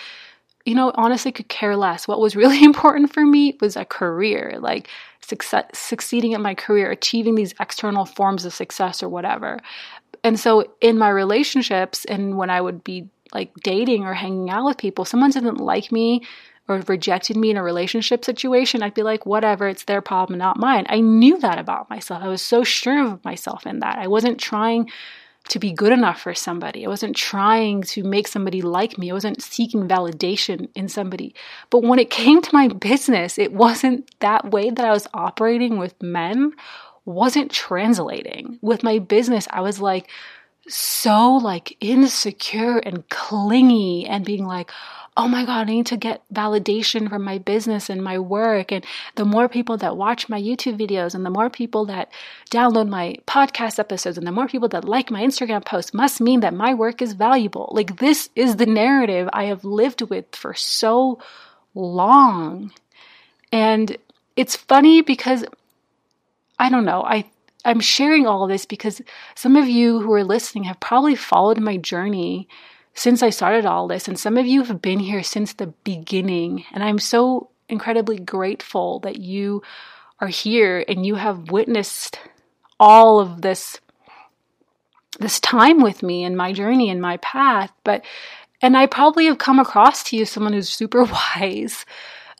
you 0.65 0.75
know, 0.75 0.91
honestly 0.95 1.31
could 1.31 1.49
care 1.49 1.75
less. 1.75 2.07
What 2.07 2.19
was 2.19 2.35
really 2.35 2.63
important 2.63 3.13
for 3.13 3.25
me 3.25 3.57
was 3.61 3.75
a 3.75 3.85
career, 3.85 4.57
like 4.59 4.89
success, 5.21 5.65
succeeding 5.73 6.33
at 6.33 6.41
my 6.41 6.55
career, 6.55 6.91
achieving 6.91 7.35
these 7.35 7.53
external 7.59 8.05
forms 8.05 8.45
of 8.45 8.53
success 8.53 9.03
or 9.03 9.09
whatever. 9.09 9.59
And 10.23 10.39
so 10.39 10.73
in 10.81 10.97
my 10.97 11.09
relationships 11.09 12.05
and 12.05 12.37
when 12.37 12.49
I 12.49 12.61
would 12.61 12.83
be 12.83 13.09
like 13.33 13.53
dating 13.63 14.03
or 14.03 14.13
hanging 14.13 14.49
out 14.49 14.65
with 14.65 14.77
people, 14.77 15.05
someone 15.05 15.31
didn't 15.31 15.57
like 15.57 15.91
me 15.91 16.21
or 16.67 16.81
rejected 16.87 17.35
me 17.35 17.49
in 17.49 17.57
a 17.57 17.63
relationship 17.63 18.23
situation, 18.23 18.81
I'd 18.81 18.93
be 18.93 19.03
like, 19.03 19.25
whatever, 19.25 19.67
it's 19.67 19.83
their 19.83 20.01
problem, 20.01 20.39
not 20.39 20.57
mine. 20.57 20.85
I 20.89 21.01
knew 21.01 21.37
that 21.39 21.59
about 21.59 21.89
myself. 21.89 22.23
I 22.23 22.27
was 22.27 22.41
so 22.41 22.63
sure 22.63 23.05
of 23.05 23.23
myself 23.25 23.65
in 23.65 23.79
that. 23.79 23.99
I 23.99 24.07
wasn't 24.07 24.39
trying 24.39 24.89
to 25.49 25.59
be 25.59 25.73
good 25.73 25.91
enough 25.91 26.21
for 26.21 26.33
somebody. 26.33 26.85
I 26.85 26.89
wasn't 26.89 27.17
trying 27.17 27.83
to 27.83 28.03
make 28.03 28.29
somebody 28.29 28.61
like 28.61 28.97
me. 28.97 29.11
I 29.11 29.13
wasn't 29.13 29.41
seeking 29.41 29.87
validation 29.89 30.69
in 30.73 30.87
somebody. 30.87 31.35
But 31.69 31.83
when 31.83 31.99
it 31.99 32.09
came 32.09 32.41
to 32.41 32.53
my 32.53 32.69
business, 32.69 33.37
it 33.37 33.51
wasn't 33.51 34.09
that 34.21 34.51
way 34.51 34.69
that 34.69 34.85
I 34.85 34.91
was 34.91 35.07
operating 35.13 35.77
with 35.77 36.01
men 36.01 36.53
wasn't 37.05 37.51
translating. 37.51 38.57
With 38.61 38.83
my 38.83 38.99
business, 38.99 39.47
I 39.51 39.61
was 39.61 39.81
like 39.81 40.09
so 40.67 41.35
like 41.35 41.75
insecure 41.81 42.77
and 42.77 43.07
clingy 43.09 44.05
and 44.05 44.25
being 44.25 44.45
like, 44.45 44.71
oh 45.15 45.27
my 45.27 45.45
God, 45.45 45.69
I 45.69 45.73
need 45.73 45.85
to 45.87 45.97
get 45.97 46.23
validation 46.33 47.07
from 47.07 47.23
my 47.23 47.37
business 47.37 47.89
and 47.89 48.03
my 48.03 48.17
work. 48.17 48.71
And 48.71 48.83
the 49.15 49.25
more 49.25 49.47
people 49.47 49.77
that 49.77 49.95
watch 49.95 50.27
my 50.27 50.41
YouTube 50.41 50.79
videos 50.79 51.13
and 51.13 51.25
the 51.25 51.29
more 51.29 51.49
people 51.49 51.85
that 51.85 52.11
download 52.49 52.89
my 52.89 53.17
podcast 53.27 53.77
episodes 53.77 54.17
and 54.17 54.25
the 54.25 54.31
more 54.31 54.47
people 54.47 54.69
that 54.69 54.85
like 54.85 55.11
my 55.11 55.21
Instagram 55.21 55.63
posts 55.63 55.93
must 55.93 56.19
mean 56.19 56.39
that 56.39 56.53
my 56.53 56.73
work 56.73 57.01
is 57.01 57.13
valuable. 57.13 57.69
Like, 57.71 57.97
this 57.97 58.29
is 58.35 58.55
the 58.55 58.65
narrative 58.65 59.29
I 59.33 59.45
have 59.45 59.63
lived 59.63 60.01
with 60.01 60.35
for 60.35 60.53
so 60.53 61.19
long. 61.75 62.71
And 63.51 63.95
it's 64.35 64.55
funny 64.55 65.01
because 65.01 65.45
I 66.57 66.69
don't 66.69 66.85
know, 66.85 67.03
I 67.03 67.25
I'm 67.65 67.79
sharing 67.79 68.27
all 68.27 68.43
of 68.43 68.49
this 68.49 68.65
because 68.65 69.01
some 69.35 69.55
of 69.55 69.67
you 69.67 70.01
who 70.01 70.13
are 70.13 70.23
listening 70.23 70.65
have 70.65 70.79
probably 70.79 71.15
followed 71.15 71.59
my 71.59 71.77
journey 71.77 72.47
since 72.93 73.23
I 73.23 73.29
started 73.29 73.65
all 73.65 73.87
this. 73.87 74.07
And 74.07 74.19
some 74.19 74.37
of 74.37 74.45
you 74.45 74.63
have 74.63 74.81
been 74.81 74.99
here 74.99 75.23
since 75.23 75.53
the 75.53 75.67
beginning. 75.83 76.65
And 76.71 76.83
I'm 76.83 76.99
so 76.99 77.49
incredibly 77.69 78.19
grateful 78.19 78.99
that 78.99 79.17
you 79.17 79.63
are 80.19 80.27
here 80.27 80.83
and 80.87 81.05
you 81.05 81.15
have 81.15 81.51
witnessed 81.51 82.19
all 82.79 83.19
of 83.19 83.41
this 83.41 83.79
this 85.19 85.39
time 85.39 85.79
with 85.79 86.01
me 86.01 86.23
and 86.23 86.35
my 86.35 86.51
journey 86.53 86.89
and 86.89 87.01
my 87.01 87.17
path. 87.17 87.71
But 87.83 88.03
and 88.61 88.77
I 88.77 88.87
probably 88.87 89.25
have 89.25 89.37
come 89.37 89.59
across 89.59 90.03
to 90.05 90.17
you 90.17 90.25
someone 90.25 90.53
who's 90.53 90.69
super 90.69 91.03
wise, 91.35 91.85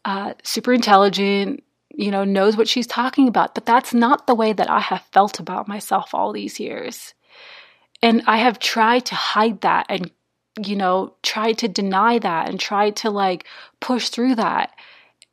uh, 0.06 0.34
super 0.44 0.74
intelligent, 0.74 1.64
you 1.94 2.12
know, 2.12 2.24
knows 2.24 2.58
what 2.58 2.68
she's 2.68 2.88
talking 2.88 3.28
about. 3.28 3.56
But 3.56 3.66
that's 3.66 3.94
not 3.94 4.28
the 4.28 4.36
way 4.36 4.54
that 4.54 4.70
I 4.70 4.80
have 4.80 5.06
felt 5.12 5.40
about 5.40 5.68
myself 5.68 6.14
all 6.14 6.34
these 6.34 6.60
years. 6.60 7.14
And 8.02 8.24
I 8.28 8.38
have 8.38 8.60
tried 8.60 9.06
to 9.08 9.16
hide 9.16 9.62
that 9.62 9.86
and, 9.90 10.12
you 10.64 10.76
know, 10.76 11.16
tried 11.24 11.60
to 11.60 11.68
deny 11.68 12.20
that 12.20 12.50
and 12.50 12.60
tried 12.60 12.98
to 12.98 13.10
like 13.10 13.46
push 13.80 14.10
through 14.10 14.36
that 14.36 14.72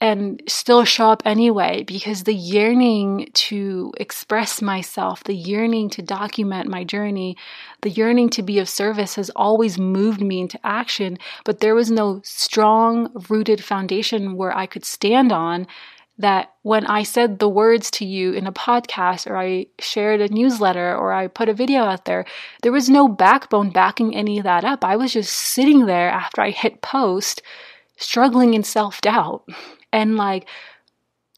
and 0.00 0.42
still 0.48 0.84
show 0.84 1.10
up 1.10 1.22
anyway 1.26 1.82
because 1.82 2.22
the 2.22 2.34
yearning 2.34 3.28
to 3.34 3.92
express 3.98 4.62
myself, 4.62 5.22
the 5.24 5.34
yearning 5.34 5.90
to 5.90 6.00
document 6.00 6.68
my 6.68 6.84
journey, 6.84 7.36
the 7.82 7.90
yearning 7.90 8.30
to 8.30 8.42
be 8.42 8.58
of 8.58 8.68
service 8.68 9.16
has 9.16 9.30
always 9.36 9.78
moved 9.78 10.22
me 10.22 10.40
into 10.40 10.58
action. 10.64 11.18
But 11.44 11.60
there 11.60 11.74
was 11.74 11.90
no 11.90 12.22
strong 12.24 13.10
rooted 13.28 13.62
foundation 13.62 14.36
where 14.36 14.56
I 14.56 14.64
could 14.64 14.86
stand 14.86 15.32
on 15.32 15.66
that 16.20 16.54
when 16.62 16.86
I 16.86 17.02
said 17.02 17.38
the 17.38 17.48
words 17.48 17.90
to 17.92 18.04
you 18.04 18.32
in 18.32 18.46
a 18.46 18.52
podcast 18.52 19.28
or 19.28 19.36
I 19.36 19.66
shared 19.78 20.20
a 20.20 20.28
newsletter 20.28 20.96
or 20.96 21.12
I 21.12 21.26
put 21.26 21.48
a 21.48 21.54
video 21.54 21.82
out 21.82 22.04
there, 22.04 22.24
there 22.62 22.72
was 22.72 22.88
no 22.88 23.08
backbone 23.08 23.70
backing 23.70 24.14
any 24.14 24.38
of 24.38 24.44
that 24.44 24.64
up. 24.64 24.84
I 24.84 24.96
was 24.96 25.12
just 25.12 25.32
sitting 25.32 25.86
there 25.86 26.10
after 26.10 26.40
I 26.42 26.50
hit 26.50 26.82
post, 26.82 27.42
struggling 27.96 28.54
in 28.54 28.62
self 28.62 29.00
doubt 29.00 29.48
and 29.92 30.16
like 30.16 30.46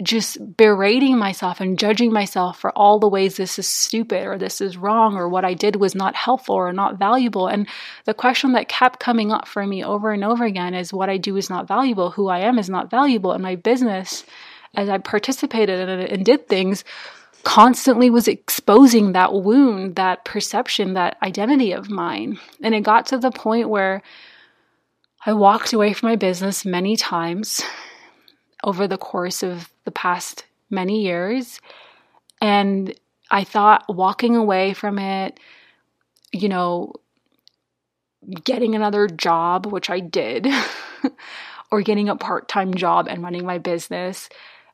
just 0.03 0.39
berating 0.57 1.17
myself 1.17 1.61
and 1.61 1.79
judging 1.79 2.13
myself 2.13 2.59
for 2.59 2.71
all 2.73 2.99
the 2.99 3.09
ways 3.09 3.37
this 3.37 3.59
is 3.59 3.69
stupid 3.69 4.27
or 4.27 4.37
this 4.37 4.61
is 4.61 4.77
wrong 4.77 5.17
or 5.17 5.29
what 5.29 5.45
I 5.45 5.55
did 5.55 5.77
was 5.77 5.95
not 5.95 6.17
helpful 6.17 6.57
or 6.57 6.73
not 6.73 6.99
valuable. 6.99 7.47
And 7.47 7.69
the 8.05 8.15
question 8.15 8.53
that 8.53 8.69
kept 8.69 9.01
coming 9.01 9.31
up 9.31 9.47
for 9.47 9.65
me 9.67 9.85
over 9.85 10.11
and 10.11 10.25
over 10.25 10.45
again 10.45 10.75
is 10.75 10.93
what 10.93 11.11
I 11.11 11.19
do 11.19 11.37
is 11.37 11.51
not 11.51 11.69
valuable, 11.69 12.11
who 12.11 12.29
I 12.29 12.41
am 12.41 12.59
is 12.59 12.69
not 12.69 12.91
valuable, 12.91 13.33
and 13.33 13.43
my 13.43 13.55
business 13.55 14.25
as 14.75 14.89
I 14.89 14.99
participated 14.99 15.81
in 15.81 16.01
it 16.01 16.11
and 16.11 16.25
did 16.25 16.49
things 16.49 16.85
constantly 17.43 18.09
was 18.09 18.29
exposing 18.29 19.13
that 19.13 19.33
wound, 19.33 19.97
that 19.97 20.25
perception, 20.25 20.95
that 20.95 21.17
identity 21.23 21.73
of 21.73 21.91
mine. 21.91 22.39
And 22.63 22.75
it 22.75 22.83
got 22.83 23.07
to 23.07 23.19
the 23.19 23.31
point 23.31 23.69
where 23.69 24.03
I 25.25 25.33
walked 25.33 25.73
away 25.73 25.93
from 25.93 26.11
my 26.11 26.17
business 26.17 26.65
many 26.65 26.97
times 26.97 27.63
over 28.65 28.87
the 28.87 28.99
course 28.99 29.43
of 29.43 29.69
the 29.85 29.91
past 29.91 30.45
many 30.71 31.03
years. 31.03 31.61
And 32.41 32.95
I 33.31 33.45
thought 33.45 33.85
walking 33.89 34.37
away 34.37 34.73
from 34.73 34.99
it, 34.99 35.39
you 36.33 36.49
know, 36.49 36.95
getting 38.45 38.75
another 38.75 39.09
job, 39.09 39.67
which 39.67 39.91
I 39.91 40.01
did, 40.01 40.47
or 41.73 41.83
getting 41.83 42.09
a 42.09 42.17
part 42.17 42.49
time 42.49 42.75
job 42.75 43.09
and 43.09 43.23
running 43.23 43.45
my 43.45 43.59
business 43.59 44.29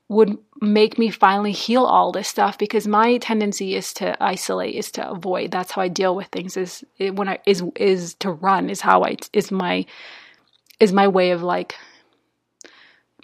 would 0.09 0.39
make 0.61 0.99
me 0.99 1.11
finally 1.11 1.53
heal 1.53 1.85
all 1.85 2.13
this 2.13 2.29
stuff 2.29 2.59
because 2.59 2.87
my 2.87 3.19
tendency 3.19 3.75
is 3.75 3.93
to 3.93 4.17
isolate 4.23 4.75
is 4.75 4.91
to 4.91 5.09
avoid 5.09 5.51
that's 5.51 5.73
how 5.73 5.83
i 5.83 5.89
deal 5.89 6.17
with 6.17 6.27
things 6.29 6.57
is 6.57 6.85
when 6.99 7.29
i 7.29 7.39
is 7.47 7.63
is 7.77 8.15
to 8.15 8.31
run 8.31 8.71
is 8.71 8.81
how 8.81 9.05
i 9.05 9.15
is 9.33 9.53
my 9.53 9.85
is 10.81 10.93
my 10.93 11.07
way 11.07 11.31
of 11.31 11.43
like 11.43 11.75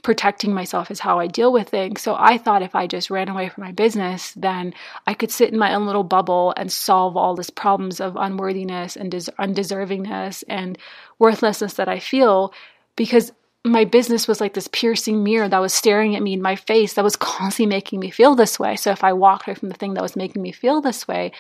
protecting 0.05 0.53
myself 0.53 0.91
is 0.91 1.01
how 1.01 1.19
I 1.19 1.27
deal 1.27 1.51
with 1.51 1.71
things. 1.71 2.03
So 2.03 2.15
I 2.17 2.37
thought 2.37 2.63
if 2.63 2.77
I 2.77 2.87
just 2.87 3.11
ran 3.11 3.31
away 3.31 3.49
from 3.49 3.65
my 3.65 3.73
business, 3.73 4.33
then 4.35 4.75
I 5.07 5.15
could 5.15 5.31
sit 5.31 5.51
in 5.51 5.59
my 5.59 5.75
own 5.75 5.87
little 5.87 6.05
bubble 6.05 6.53
and 6.59 6.71
solve 6.71 7.17
all 7.17 7.35
these 7.35 7.51
problems 7.51 8.01
of 8.01 8.15
unworthiness 8.15 8.97
and 8.97 9.11
des- 9.11 9.33
undeservingness 9.39 10.45
and 10.47 10.79
worthlessness 11.19 11.75
that 11.75 11.89
I 11.89 11.99
feel 11.99 12.53
because 12.97 13.33
my 13.65 13.85
business 13.85 14.29
was 14.29 14.41
like 14.41 14.53
this 14.53 14.69
piercing 14.69 15.25
mirror 15.25 15.49
that 15.49 15.61
was 15.61 15.73
staring 15.73 16.15
at 16.15 16.23
me 16.23 16.35
in 16.35 16.43
my 16.43 16.55
face 16.55 16.95
that 16.95 17.05
was 17.05 17.17
constantly 17.17 17.75
making 17.75 17.99
me 17.99 18.11
feel 18.11 18.35
this 18.35 18.59
way. 18.59 18.77
So 18.77 18.91
if 18.91 19.03
I 19.03 19.15
walked 19.15 19.47
away 19.47 19.55
from 19.55 19.71
the 19.71 19.75
thing 19.75 19.95
that 19.95 20.03
was 20.03 20.17
making 20.17 20.43
me 20.43 20.53
feel 20.53 20.83
this 20.83 21.09
way, 21.09 21.33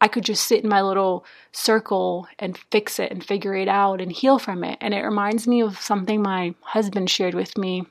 I 0.00 0.08
could 0.08 0.24
just 0.24 0.46
sit 0.46 0.62
in 0.62 0.70
my 0.70 0.80
little 0.80 1.24
circle 1.52 2.26
and 2.38 2.58
fix 2.70 2.98
it 2.98 3.10
and 3.10 3.24
figure 3.24 3.54
it 3.54 3.68
out 3.68 4.00
and 4.00 4.10
heal 4.10 4.38
from 4.38 4.64
it. 4.64 4.78
And 4.80 4.94
it 4.94 5.02
reminds 5.02 5.46
me 5.46 5.62
of 5.62 5.80
something 5.80 6.22
my 6.22 6.54
husband 6.60 7.10
shared 7.10 7.34
with 7.34 7.56
me 7.58 7.84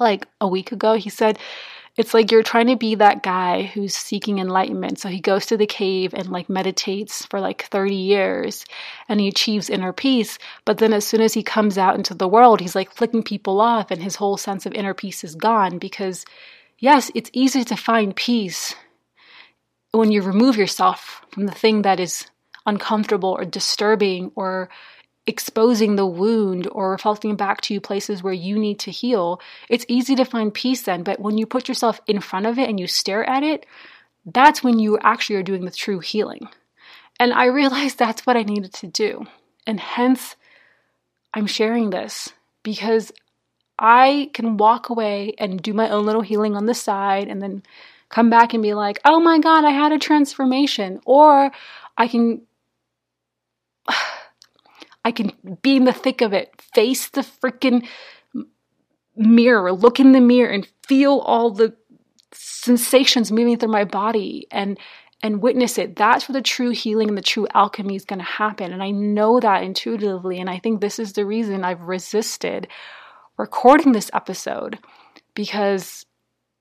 like 0.00 0.26
a 0.40 0.48
week 0.48 0.72
ago. 0.72 0.94
He 0.94 1.10
said, 1.10 1.38
it's 1.96 2.12
like 2.12 2.30
you're 2.30 2.42
trying 2.42 2.66
to 2.66 2.76
be 2.76 2.94
that 2.96 3.22
guy 3.22 3.62
who's 3.62 3.94
seeking 3.94 4.38
enlightenment. 4.38 4.98
So 4.98 5.08
he 5.08 5.20
goes 5.20 5.46
to 5.46 5.56
the 5.56 5.66
cave 5.66 6.12
and 6.12 6.30
like 6.30 6.48
meditates 6.48 7.24
for 7.26 7.40
like 7.40 7.64
30 7.64 7.94
years 7.94 8.64
and 9.08 9.18
he 9.18 9.28
achieves 9.28 9.70
inner 9.70 9.92
peace. 9.92 10.38
But 10.66 10.78
then 10.78 10.92
as 10.92 11.06
soon 11.06 11.22
as 11.22 11.32
he 11.32 11.42
comes 11.42 11.78
out 11.78 11.96
into 11.96 12.14
the 12.14 12.28
world, 12.28 12.60
he's 12.60 12.74
like 12.74 12.92
flicking 12.92 13.22
people 13.22 13.60
off 13.60 13.90
and 13.90 14.02
his 14.02 14.16
whole 14.16 14.36
sense 14.36 14.66
of 14.66 14.74
inner 14.74 14.94
peace 14.94 15.24
is 15.24 15.34
gone 15.34 15.78
because, 15.78 16.26
yes, 16.78 17.10
it's 17.14 17.30
easy 17.32 17.64
to 17.64 17.76
find 17.76 18.14
peace 18.14 18.74
when 19.92 20.12
you 20.12 20.20
remove 20.20 20.56
yourself 20.58 21.22
from 21.30 21.46
the 21.46 21.52
thing 21.52 21.82
that 21.82 21.98
is 21.98 22.26
uncomfortable 22.66 23.30
or 23.30 23.44
disturbing 23.44 24.32
or 24.34 24.68
exposing 25.26 25.96
the 25.96 26.06
wound 26.06 26.68
or 26.70 26.90
reflecting 26.90 27.36
back 27.36 27.60
to 27.62 27.74
you 27.74 27.80
places 27.80 28.22
where 28.22 28.32
you 28.32 28.58
need 28.58 28.78
to 28.80 28.90
heal, 28.90 29.40
it's 29.68 29.84
easy 29.88 30.14
to 30.14 30.24
find 30.24 30.54
peace 30.54 30.82
then. 30.82 31.02
But 31.02 31.20
when 31.20 31.36
you 31.36 31.46
put 31.46 31.68
yourself 31.68 32.00
in 32.06 32.20
front 32.20 32.46
of 32.46 32.58
it 32.58 32.68
and 32.68 32.78
you 32.78 32.86
stare 32.86 33.28
at 33.28 33.42
it, 33.42 33.66
that's 34.24 34.62
when 34.62 34.78
you 34.78 34.98
actually 34.98 35.36
are 35.36 35.42
doing 35.42 35.64
the 35.64 35.70
true 35.70 35.98
healing. 35.98 36.48
And 37.18 37.32
I 37.32 37.44
realized 37.46 37.98
that's 37.98 38.26
what 38.26 38.36
I 38.36 38.42
needed 38.42 38.72
to 38.74 38.86
do. 38.86 39.26
And 39.66 39.80
hence, 39.80 40.36
I'm 41.34 41.46
sharing 41.46 41.90
this 41.90 42.32
because 42.62 43.12
I 43.78 44.30
can 44.32 44.56
walk 44.56 44.88
away 44.88 45.34
and 45.38 45.60
do 45.60 45.74
my 45.74 45.90
own 45.90 46.06
little 46.06 46.22
healing 46.22 46.56
on 46.56 46.66
the 46.66 46.74
side 46.74 47.28
and 47.28 47.42
then 47.42 47.62
come 48.08 48.30
back 48.30 48.54
and 48.54 48.62
be 48.62 48.74
like, 48.74 49.00
oh 49.04 49.20
my 49.20 49.38
God, 49.38 49.64
I 49.64 49.70
had 49.70 49.92
a 49.92 49.98
transformation. 49.98 51.00
Or 51.04 51.50
I 51.98 52.08
can 52.08 52.42
I 55.06 55.12
can 55.12 55.30
be 55.62 55.76
in 55.76 55.84
the 55.84 55.92
thick 55.92 56.20
of 56.20 56.32
it, 56.32 56.60
face 56.74 57.10
the 57.10 57.20
freaking 57.20 57.86
mirror, 59.14 59.72
look 59.72 60.00
in 60.00 60.10
the 60.10 60.20
mirror 60.20 60.50
and 60.50 60.66
feel 60.88 61.18
all 61.18 61.52
the 61.52 61.76
sensations 62.32 63.30
moving 63.30 63.56
through 63.56 63.70
my 63.70 63.84
body 63.84 64.48
and 64.50 64.76
and 65.22 65.40
witness 65.40 65.78
it. 65.78 65.94
That's 65.94 66.28
where 66.28 66.32
the 66.32 66.42
true 66.42 66.70
healing 66.70 67.08
and 67.08 67.16
the 67.16 67.22
true 67.22 67.46
alchemy 67.54 67.94
is 67.94 68.04
going 68.04 68.18
to 68.18 68.24
happen. 68.24 68.72
And 68.72 68.82
I 68.82 68.90
know 68.90 69.38
that 69.38 69.62
intuitively. 69.62 70.40
And 70.40 70.50
I 70.50 70.58
think 70.58 70.80
this 70.80 70.98
is 70.98 71.12
the 71.12 71.24
reason 71.24 71.62
I've 71.62 71.82
resisted 71.82 72.66
recording 73.38 73.92
this 73.92 74.10
episode 74.12 74.80
because 75.34 76.04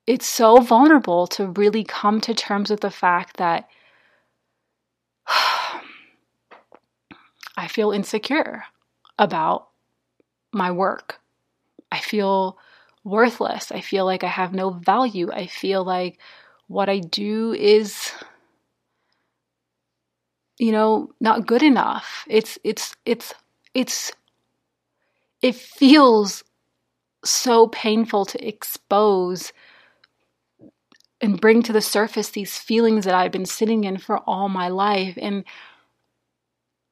it's 0.05 0.27
so 0.27 0.61
vulnerable 0.61 1.25
to 1.27 1.47
really 1.47 1.83
come 1.83 2.21
to 2.21 2.35
terms 2.35 2.69
with 2.69 2.81
the 2.81 2.91
fact 2.91 3.37
that 3.37 3.67
I 7.57 7.67
feel 7.67 7.91
insecure 7.91 8.63
about 9.17 9.69
my 10.51 10.71
work. 10.71 11.19
I 11.91 11.99
feel 11.99 12.57
worthless. 13.03 13.71
I 13.71 13.81
feel 13.81 14.05
like 14.05 14.23
I 14.23 14.27
have 14.27 14.53
no 14.53 14.71
value. 14.71 15.31
I 15.31 15.47
feel 15.47 15.83
like 15.83 16.19
what 16.67 16.89
I 16.89 16.99
do 16.99 17.53
is 17.53 18.11
you 20.57 20.71
know 20.71 21.11
not 21.19 21.45
good 21.47 21.63
enough. 21.63 22.25
It's 22.27 22.57
it's 22.63 22.95
it's 23.05 23.33
it's 23.73 24.11
it 25.41 25.55
feels 25.55 26.43
so 27.23 27.67
painful 27.67 28.25
to 28.25 28.47
expose 28.47 29.51
and 31.21 31.39
bring 31.39 31.63
to 31.63 31.73
the 31.73 31.81
surface 31.81 32.29
these 32.29 32.57
feelings 32.57 33.05
that 33.05 33.15
I've 33.15 33.31
been 33.31 33.45
sitting 33.45 33.83
in 33.83 33.97
for 33.97 34.17
all 34.19 34.49
my 34.49 34.67
life 34.67 35.17
and 35.21 35.43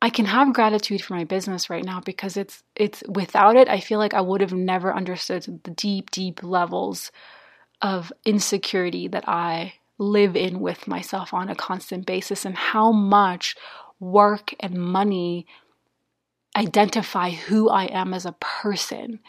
I 0.03 0.09
can 0.09 0.25
have 0.25 0.53
gratitude 0.53 1.01
for 1.01 1.13
my 1.13 1.23
business 1.23 1.69
right 1.69 1.83
now 1.83 2.01
because 2.01 2.35
it's 2.35 2.61
it's 2.75 3.03
without 3.07 3.55
it 3.55 3.69
I 3.69 3.79
feel 3.79 3.99
like 3.99 4.13
I 4.13 4.19
would 4.19 4.41
have 4.41 4.51
never 4.51 4.93
understood 4.93 5.61
the 5.63 5.71
deep 5.71 6.11
deep 6.11 6.43
levels 6.43 7.09
of 7.81 8.11
insecurity 8.25 9.07
that 9.07 9.29
I 9.29 9.75
live 9.97 10.35
in 10.35 10.59
with 10.59 10.89
myself 10.89 11.33
on 11.33 11.47
a 11.47 11.55
constant 11.55 12.05
basis 12.05 12.43
and 12.43 12.57
how 12.57 12.91
much 12.91 13.55
work 13.97 14.53
and 14.59 14.73
money 14.73 15.47
identify 16.53 17.29
who 17.29 17.69
I 17.69 17.85
am 17.85 18.13
as 18.13 18.25
a 18.25 18.33
person 18.33 19.21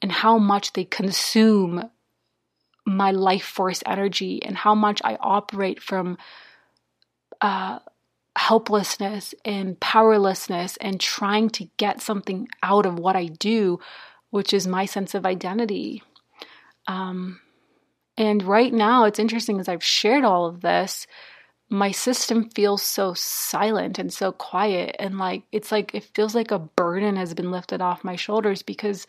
and 0.00 0.12
how 0.12 0.38
much 0.38 0.74
they 0.74 0.84
consume 0.84 1.90
my 2.86 3.10
life 3.10 3.44
force 3.44 3.82
energy 3.84 4.40
and 4.44 4.56
how 4.56 4.76
much 4.76 5.00
I 5.04 5.16
operate 5.16 5.82
from 5.82 6.18
uh, 7.40 7.80
helplessness 8.36 9.34
and 9.44 9.78
powerlessness 9.80 10.76
and 10.78 11.00
trying 11.00 11.48
to 11.50 11.68
get 11.76 12.00
something 12.00 12.48
out 12.62 12.86
of 12.86 12.98
what 12.98 13.16
I 13.16 13.26
do, 13.26 13.78
which 14.30 14.52
is 14.52 14.66
my 14.66 14.86
sense 14.86 15.14
of 15.14 15.24
identity. 15.24 16.02
Um, 16.86 17.40
and 18.16 18.42
right 18.42 18.72
now, 18.72 19.04
it's 19.04 19.18
interesting 19.18 19.60
as 19.60 19.68
I've 19.68 19.84
shared 19.84 20.24
all 20.24 20.46
of 20.46 20.60
this, 20.60 21.06
my 21.70 21.90
system 21.90 22.50
feels 22.50 22.82
so 22.82 23.14
silent 23.14 23.98
and 23.98 24.12
so 24.12 24.30
quiet 24.32 24.94
and 24.98 25.18
like 25.18 25.42
it's 25.50 25.72
like 25.72 25.94
it 25.94 26.04
feels 26.14 26.34
like 26.34 26.50
a 26.50 26.58
burden 26.58 27.16
has 27.16 27.32
been 27.34 27.50
lifted 27.50 27.80
off 27.80 28.04
my 28.04 28.16
shoulders 28.16 28.62
because 28.62 29.06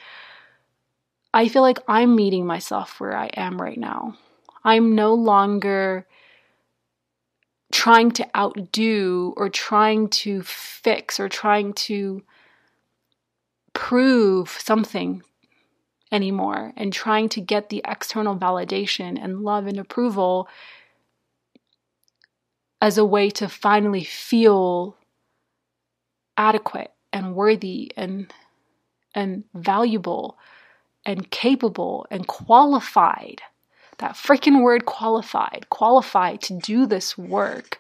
I 1.33 1.49
feel 1.49 1.61
like 1.61 1.79
I'm 1.87 2.15
meeting 2.15 2.45
myself 2.45 2.99
where 2.99 3.15
I 3.15 3.27
am 3.35 3.61
right 3.61 3.77
now. 3.77 4.17
I'm 4.63 4.95
no 4.95 5.13
longer 5.13 6.07
trying 7.75 8.09
to 8.09 8.25
outdo 8.37 9.33
or 9.35 9.49
trying 9.49 10.07
to 10.07 10.41
fix 10.43 11.19
or 11.19 11.27
trying 11.27 11.73
to 11.73 12.23
prove 13.73 14.47
something 14.49 15.21
anymore 16.09 16.71
and 16.77 16.93
trying 16.93 17.27
to 17.27 17.41
get 17.41 17.67
the 17.67 17.81
external 17.85 18.37
validation 18.37 19.21
and 19.21 19.41
love 19.41 19.67
and 19.67 19.77
approval 19.77 20.47
as 22.81 22.97
a 22.97 23.03
way 23.03 23.29
to 23.29 23.49
finally 23.49 24.05
feel 24.05 24.95
adequate 26.37 26.93
and 27.11 27.35
worthy 27.35 27.91
and 27.97 28.33
and 29.13 29.43
valuable 29.53 30.37
and 31.05 31.29
capable 31.29 32.07
and 32.09 32.25
qualified 32.25 33.41
that 33.99 34.13
freaking 34.13 34.61
word 34.61 34.85
qualified 34.85 35.65
qualified 35.69 36.41
to 36.41 36.57
do 36.59 36.85
this 36.85 37.17
work 37.17 37.79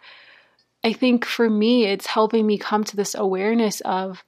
i 0.83 0.93
think 0.93 1.25
for 1.25 1.49
me 1.49 1.85
it's 1.85 2.07
helping 2.07 2.45
me 2.45 2.57
come 2.57 2.83
to 2.83 2.95
this 2.95 3.15
awareness 3.15 3.81
of 3.81 4.23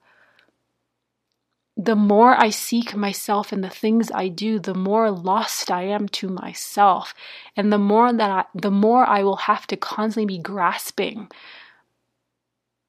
the 1.79 1.95
more 1.95 2.35
I 2.35 2.49
seek 2.49 2.95
myself 2.95 3.51
and 3.51 3.63
the 3.63 3.69
things 3.69 4.09
I 4.11 4.29
do, 4.29 4.57
the 4.57 4.73
more 4.73 5.11
lost 5.11 5.69
I 5.69 5.83
am 5.83 6.07
to 6.09 6.27
myself. 6.27 7.13
And 7.55 7.71
the 7.71 7.77
more 7.77 8.11
that 8.11 8.31
I, 8.31 8.45
the 8.55 8.71
more 8.71 9.05
I 9.05 9.21
will 9.21 9.35
have 9.35 9.67
to 9.67 9.77
constantly 9.77 10.37
be 10.37 10.41
grasping 10.41 11.29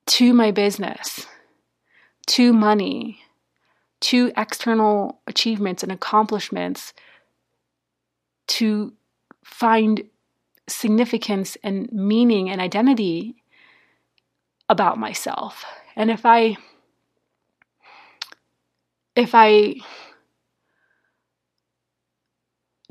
to 0.06 0.32
my 0.32 0.50
business, 0.52 1.26
to 2.28 2.54
money, 2.54 3.20
to 4.00 4.32
external 4.38 5.20
achievements 5.26 5.82
and 5.82 5.92
accomplishments 5.92 6.94
to 8.48 8.92
find 9.44 10.02
significance 10.68 11.56
and 11.62 11.90
meaning 11.92 12.50
and 12.50 12.60
identity 12.60 13.36
about 14.68 14.98
myself. 14.98 15.64
And 15.96 16.10
if 16.10 16.26
I 16.26 16.56
if 19.16 19.34
I 19.34 19.76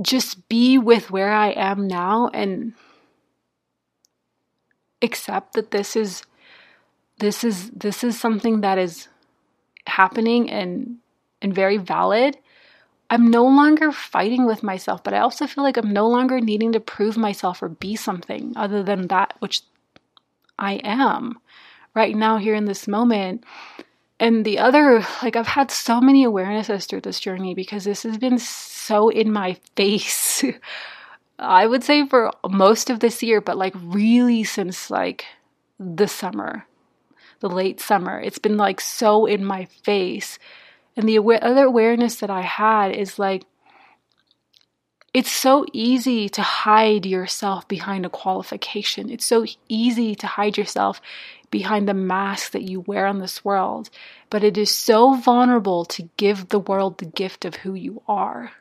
just 0.02 0.48
be 0.50 0.78
with 0.78 1.10
where 1.10 1.32
I 1.32 1.52
am 1.52 1.88
now 1.88 2.30
and 2.34 2.74
accept 5.02 5.54
that 5.54 5.72
this 5.72 5.96
is 5.96 6.24
this 7.20 7.44
is 7.44 7.70
this 7.72 8.04
is 8.04 8.20
something 8.20 8.62
that 8.62 8.78
is 8.78 9.08
happening 9.88 10.50
and 10.50 10.98
and 11.42 11.54
very 11.54 11.78
valid 11.78 12.38
i'm 13.10 13.30
no 13.30 13.44
longer 13.44 13.92
fighting 13.92 14.46
with 14.46 14.64
myself 14.64 15.04
but 15.04 15.14
i 15.14 15.20
also 15.20 15.48
feel 15.48 15.64
like 15.64 15.78
i'm 15.78 15.92
no 15.92 16.08
longer 16.08 16.40
needing 16.40 16.72
to 16.72 16.80
prove 16.80 17.18
myself 17.18 17.62
or 17.62 17.70
be 17.70 17.96
something 17.96 18.54
other 18.56 18.84
than 18.84 19.08
that 19.08 19.36
which 19.40 19.62
i 20.60 20.74
am 20.84 21.38
right 21.94 22.16
now 22.16 22.38
here 22.38 22.56
in 22.56 22.66
this 22.66 22.88
moment 22.88 23.44
and 24.20 24.46
the 24.46 24.58
other, 24.58 25.06
like, 25.22 25.36
I've 25.36 25.48
had 25.48 25.70
so 25.70 26.02
many 26.02 26.26
awarenesses 26.26 26.88
through 26.88 27.02
this 27.02 27.20
journey 27.20 27.54
because 27.54 27.84
this 27.84 28.04
has 28.04 28.18
been 28.18 28.40
so 28.40 29.10
in 29.10 29.32
my 29.32 29.58
face. 29.76 30.44
I 31.40 31.68
would 31.68 31.84
say 31.84 32.08
for 32.08 32.32
most 32.50 32.90
of 32.90 33.00
this 33.00 33.22
year, 33.22 33.42
but 33.42 33.58
like 33.58 33.76
really 33.76 34.44
since 34.44 34.90
like 34.90 35.26
the 35.80 36.08
summer, 36.08 36.66
the 37.42 37.50
late 37.50 37.80
summer, 37.80 38.20
it's 38.20 38.40
been 38.40 38.58
like 38.58 38.82
so 38.82 39.28
in 39.28 39.46
my 39.46 39.66
face. 39.66 40.40
And 40.98 41.08
the 41.08 41.20
other 41.20 41.64
awareness 41.64 42.16
that 42.16 42.32
I 42.32 42.42
had 42.42 42.92
is 42.92 43.20
like, 43.20 43.46
it's 45.14 45.32
so 45.32 45.66
easy 45.72 46.28
to 46.30 46.42
hide 46.42 47.06
yourself 47.06 47.68
behind 47.68 48.06
a 48.06 48.10
qualification. 48.10 49.10
It's 49.10 49.26
so 49.26 49.46
easy 49.70 50.16
to 50.16 50.28
hide 50.28 50.58
yourself 50.58 51.00
behind 51.52 51.88
the 51.88 51.94
mask 51.94 52.52
that 52.52 52.64
you 52.64 52.82
wear 52.82 53.06
on 53.06 53.20
this 53.20 53.46
world. 53.46 53.90
But 54.32 54.44
it 54.44 54.58
is 54.58 54.72
so 54.72 55.14
vulnerable 55.14 55.86
to 55.86 56.10
give 56.18 56.50
the 56.50 56.60
world 56.60 56.98
the 56.98 57.06
gift 57.06 57.46
of 57.46 57.56
who 57.56 57.76
you 57.76 58.02
are 58.08 58.52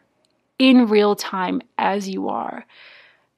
in 0.58 0.88
real 0.88 1.16
time 1.16 1.62
as 1.78 2.08
you 2.08 2.28
are. 2.28 2.66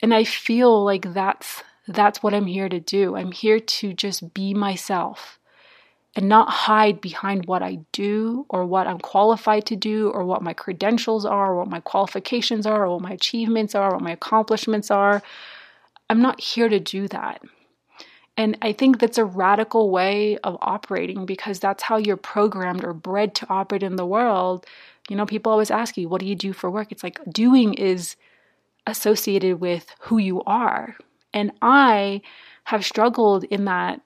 And 0.03 0.13
I 0.13 0.25
feel 0.25 0.85
like 0.85 1.13
that's 1.13 1.63
that's 1.87 2.23
what 2.23 2.35
I'm 2.35 2.47
here 2.47 2.69
to 2.69 2.81
do. 2.81 3.17
I'm 3.17 3.33
here 3.33 3.59
to 3.59 3.95
just 3.95 4.35
be 4.35 4.53
myself 4.53 5.38
and 6.16 6.29
not 6.29 6.49
hide 6.49 7.01
behind 7.01 7.47
what 7.47 7.62
I 7.62 7.79
do 7.92 8.47
or 8.49 8.64
what 8.64 8.87
I'm 8.87 8.99
qualified 8.99 9.66
to 9.66 9.77
do 9.77 10.11
or 10.11 10.25
what 10.25 10.42
my 10.42 10.53
credentials 10.53 11.25
are 11.25 11.53
or 11.53 11.57
what 11.57 11.68
my 11.68 11.81
qualifications 11.81 12.66
are 12.66 12.85
or 12.85 12.90
what 12.90 13.03
my 13.03 13.12
achievements 13.12 13.75
are 13.75 13.90
or 13.90 13.94
what 13.94 14.03
my 14.03 14.12
accomplishments 14.12 14.90
are. 14.90 15.23
I'm 16.11 16.23
not 16.23 16.40
here 16.40 16.68
to 16.68 16.81
do 16.81 17.09
that. 17.09 17.42
And 18.37 18.57
I 18.62 18.73
think 18.73 19.01
that's 19.01 19.18
a 19.18 19.25
radical 19.25 19.90
way 19.90 20.38
of 20.38 20.57
operating 20.62 21.27
because 21.27 21.59
that's 21.59 21.83
how 21.83 21.97
you're 21.97 22.16
programmed 22.16 22.85
or 22.85 22.94
bred 22.94 23.35
to 23.37 23.47
operate 23.51 23.83
in 23.83 23.97
the 23.97 24.07
world. 24.07 24.64
You 25.09 25.16
know, 25.16 25.27
people 25.27 25.51
always 25.51 25.71
ask 25.71 25.97
you, 25.97 26.09
what 26.09 26.21
do 26.21 26.27
you 26.27 26.37
do 26.37 26.53
for 26.53 26.71
work? 26.71 26.92
It's 26.92 27.03
like 27.03 27.21
doing 27.31 27.75
is 27.75 28.14
associated 28.87 29.61
with 29.61 29.94
who 30.01 30.18
you 30.18 30.42
are. 30.44 30.97
And 31.35 31.53
I 31.62 32.23
have 32.64 32.85
struggled 32.85 33.44
in 33.44 33.64
that 33.64 34.01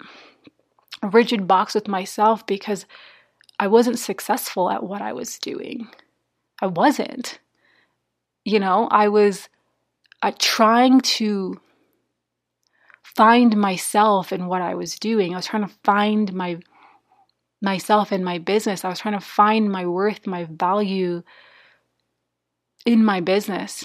rigid 1.02 1.46
box 1.46 1.74
with 1.74 1.88
myself 1.88 2.46
because 2.46 2.86
I 3.58 3.66
wasn't 3.66 3.98
successful 3.98 4.70
at 4.70 4.82
what 4.82 5.02
I 5.02 5.12
was 5.12 5.38
doing. 5.38 5.88
I 6.60 6.66
wasn't. 6.66 7.38
You 8.44 8.60
know, 8.60 8.88
I 8.90 9.08
was 9.08 9.48
uh, 10.22 10.32
trying 10.38 11.00
to 11.00 11.60
find 13.02 13.56
myself 13.56 14.32
in 14.32 14.46
what 14.46 14.62
I 14.62 14.74
was 14.74 14.98
doing. 14.98 15.32
I 15.32 15.36
was 15.36 15.46
trying 15.46 15.66
to 15.66 15.74
find 15.84 16.32
my 16.32 16.58
myself 17.60 18.10
in 18.10 18.24
my 18.24 18.38
business. 18.38 18.84
I 18.84 18.88
was 18.88 18.98
trying 18.98 19.18
to 19.18 19.24
find 19.24 19.70
my 19.70 19.86
worth, 19.86 20.26
my 20.26 20.44
value 20.50 21.22
in 22.84 23.04
my 23.04 23.20
business. 23.20 23.84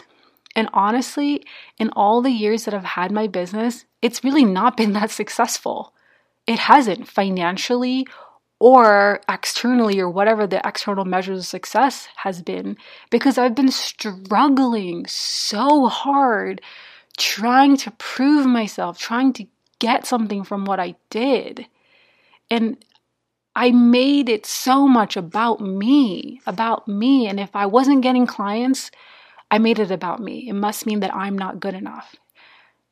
And 0.56 0.68
honestly, 0.74 1.44
in 1.78 1.92
all 1.92 2.24
the 2.24 2.32
years 2.32 2.66
that 2.66 2.74
I've 2.74 2.84
had 2.84 3.12
my 3.12 3.28
business, 3.28 3.86
it's 4.02 4.24
really 4.24 4.46
not 4.46 4.76
been 4.76 4.94
that 4.94 5.12
successful. 5.12 5.94
It 6.48 6.60
hasn't 6.60 7.08
financially 7.08 8.08
or 8.60 9.22
externally 9.30 10.00
or 10.00 10.10
whatever 10.10 10.48
the 10.48 10.66
external 10.66 11.06
measures 11.06 11.40
of 11.40 11.46
success 11.46 12.08
has 12.16 12.42
been 12.42 12.78
because 13.12 13.38
I've 13.38 13.54
been 13.54 13.72
struggling 13.72 15.06
so 15.08 15.88
hard 15.88 16.62
trying 17.18 17.78
to 17.78 17.92
prove 17.92 18.46
myself, 18.46 18.98
trying 18.98 19.34
to 19.34 19.46
get 19.80 20.08
something 20.08 20.44
from 20.44 20.66
what 20.66 20.80
I 20.80 20.96
did. 21.10 21.68
And 22.50 22.78
I 23.56 23.72
made 23.72 24.30
it 24.30 24.46
so 24.46 24.88
much 24.88 25.18
about 25.18 25.60
me, 25.60 26.40
about 26.46 26.88
me. 26.88 27.28
And 27.28 27.40
if 27.40 27.56
I 27.56 27.66
wasn't 27.66 28.04
getting 28.04 28.28
clients, 28.28 28.92
I 29.50 29.58
made 29.58 29.80
it 29.80 29.92
about 29.92 30.20
me. 30.20 30.48
It 30.48 30.54
must 30.54 30.86
mean 30.86 31.00
that 31.02 31.14
I'm 31.14 31.38
not 31.38 31.60
good 31.60 31.74
enough. 31.74 32.16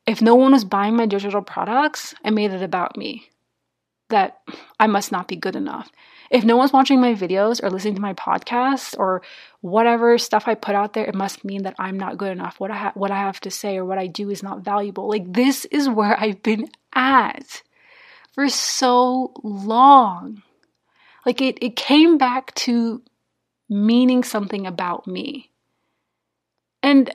If 0.06 0.22
no 0.22 0.34
one 0.34 0.52
was 0.52 0.64
buying 0.64 0.96
my 0.96 1.06
digital 1.06 1.42
products, 1.42 2.14
I 2.24 2.30
made 2.30 2.52
it 2.52 2.62
about 2.62 2.96
me, 2.96 3.30
that 4.08 4.40
I 4.78 4.86
must 4.86 5.12
not 5.12 5.28
be 5.28 5.36
good 5.36 5.56
enough. 5.56 5.90
If 6.30 6.44
no 6.44 6.56
one's 6.56 6.72
watching 6.72 7.00
my 7.00 7.14
videos 7.14 7.62
or 7.62 7.70
listening 7.70 7.94
to 7.96 8.00
my 8.00 8.14
podcast 8.14 8.98
or 8.98 9.22
whatever 9.60 10.18
stuff 10.18 10.44
I 10.46 10.54
put 10.54 10.74
out 10.74 10.92
there, 10.92 11.06
it 11.06 11.14
must 11.14 11.44
mean 11.44 11.62
that 11.62 11.76
I'm 11.78 11.98
not 11.98 12.18
good 12.18 12.32
enough. 12.32 12.58
What 12.58 12.70
I 12.70 12.76
ha- 12.76 12.92
what 12.94 13.10
I 13.10 13.18
have 13.18 13.40
to 13.40 13.50
say 13.50 13.76
or 13.76 13.84
what 13.84 13.98
I 13.98 14.06
do 14.06 14.30
is 14.30 14.42
not 14.42 14.64
valuable. 14.64 15.08
Like 15.08 15.32
this 15.32 15.64
is 15.66 15.88
where 15.88 16.18
I've 16.20 16.42
been 16.42 16.68
at 16.94 17.62
for 18.32 18.48
so 18.48 19.32
long. 19.42 20.42
Like 21.24 21.40
it 21.40 21.58
it 21.62 21.76
came 21.76 22.18
back 22.18 22.54
to 22.56 23.02
meaning 23.68 24.22
something 24.22 24.66
about 24.66 25.06
me. 25.06 25.50
And 26.82 27.14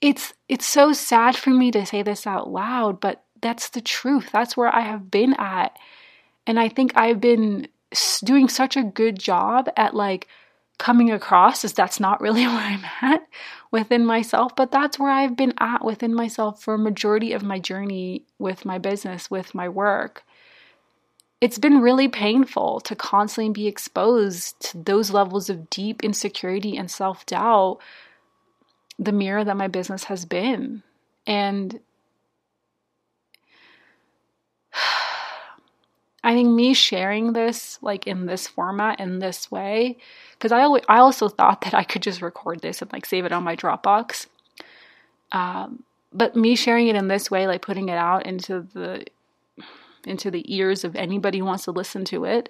it's 0.00 0.34
it's 0.48 0.66
so 0.66 0.92
sad 0.92 1.36
for 1.36 1.50
me 1.50 1.70
to 1.70 1.86
say 1.86 2.02
this 2.02 2.26
out 2.26 2.50
loud, 2.50 3.00
but 3.00 3.24
that's 3.42 3.68
the 3.68 3.82
truth. 3.82 4.30
That's 4.32 4.56
where 4.56 4.74
I 4.74 4.80
have 4.80 5.10
been 5.10 5.34
at. 5.34 5.76
And 6.46 6.58
I 6.58 6.68
think 6.68 6.92
I've 6.96 7.20
been 7.20 7.68
doing 8.24 8.48
such 8.48 8.76
a 8.76 8.82
good 8.82 9.18
job 9.18 9.68
at 9.76 9.94
like 9.94 10.28
coming 10.78 11.10
across 11.10 11.64
as 11.64 11.72
that's 11.72 12.00
not 12.00 12.20
really 12.20 12.46
where 12.46 12.56
I'm 12.56 12.84
at 13.02 13.26
within 13.70 14.06
myself, 14.06 14.56
but 14.56 14.70
that's 14.70 14.98
where 14.98 15.10
I've 15.10 15.36
been 15.36 15.54
at 15.58 15.84
within 15.84 16.14
myself 16.14 16.62
for 16.62 16.74
a 16.74 16.78
majority 16.78 17.32
of 17.32 17.42
my 17.42 17.58
journey 17.58 18.24
with 18.38 18.64
my 18.64 18.78
business, 18.78 19.30
with 19.30 19.54
my 19.54 19.68
work. 19.68 20.24
It's 21.40 21.58
been 21.58 21.80
really 21.80 22.08
painful 22.08 22.80
to 22.80 22.94
constantly 22.94 23.52
be 23.52 23.66
exposed 23.66 24.60
to 24.70 24.78
those 24.78 25.10
levels 25.10 25.50
of 25.50 25.68
deep 25.70 26.04
insecurity 26.04 26.76
and 26.76 26.88
self 26.88 27.26
doubt, 27.26 27.78
the 28.96 29.10
mirror 29.10 29.42
that 29.42 29.56
my 29.56 29.66
business 29.66 30.04
has 30.04 30.24
been. 30.24 30.84
And 31.26 31.80
I 36.24 36.34
think 36.34 36.50
me 36.50 36.72
sharing 36.74 37.32
this 37.32 37.78
like 37.82 38.06
in 38.06 38.26
this 38.26 38.46
format 38.46 39.00
in 39.00 39.18
this 39.18 39.50
way 39.50 39.98
because 40.32 40.52
I 40.52 40.62
always, 40.62 40.84
I 40.88 40.98
also 40.98 41.28
thought 41.28 41.62
that 41.62 41.74
I 41.74 41.84
could 41.84 42.02
just 42.02 42.22
record 42.22 42.60
this 42.60 42.82
and 42.82 42.92
like 42.92 43.06
save 43.06 43.24
it 43.24 43.32
on 43.32 43.44
my 43.44 43.56
Dropbox. 43.56 44.26
Um, 45.32 45.84
but 46.12 46.36
me 46.36 46.54
sharing 46.56 46.88
it 46.88 46.96
in 46.96 47.08
this 47.08 47.30
way, 47.30 47.46
like 47.46 47.62
putting 47.62 47.88
it 47.88 47.96
out 47.96 48.26
into 48.26 48.66
the 48.74 49.04
into 50.04 50.30
the 50.30 50.44
ears 50.52 50.84
of 50.84 50.96
anybody 50.96 51.38
who 51.38 51.44
wants 51.44 51.64
to 51.64 51.70
listen 51.70 52.04
to 52.04 52.24
it, 52.24 52.48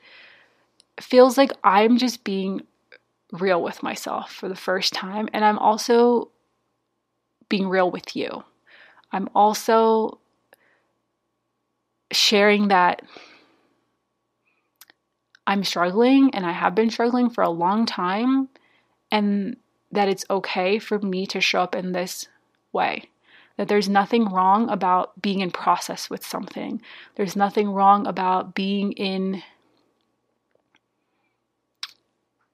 feels 1.00 1.36
like 1.36 1.52
I'm 1.62 1.98
just 1.98 2.24
being 2.24 2.62
real 3.30 3.62
with 3.62 3.82
myself 3.82 4.32
for 4.32 4.48
the 4.48 4.56
first 4.56 4.92
time, 4.92 5.28
and 5.32 5.44
I'm 5.44 5.58
also 5.58 6.30
being 7.48 7.68
real 7.68 7.90
with 7.90 8.16
you. 8.16 8.42
I'm 9.12 9.28
also 9.34 10.18
sharing 12.10 12.68
that 12.68 13.02
I'm 15.47 15.64
struggling 15.64 16.30
and 16.34 16.47
I 16.47 16.53
have 16.53 16.74
been 16.74 16.90
struggling 16.90 17.30
for 17.30 17.43
a 17.43 17.51
long 17.51 17.86
time, 17.86 18.49
and 19.11 19.57
that 19.90 20.09
it's 20.09 20.24
okay 20.30 20.78
for 20.78 20.99
me 20.99 21.26
to 21.26 21.40
show 21.40 21.61
up 21.62 21.74
in 21.74 21.93
this 21.93 22.28
way. 22.72 23.11
That 23.57 23.68
there's 23.68 23.88
nothing 23.88 24.26
wrong 24.26 24.70
about 24.70 25.20
being 25.20 25.40
in 25.40 25.51
process 25.51 26.09
with 26.09 26.24
something. 26.24 26.80
There's 27.16 27.36
nothing 27.36 27.70
wrong 27.70 28.07
about 28.07 28.55
being 28.55 28.93
in 28.93 29.43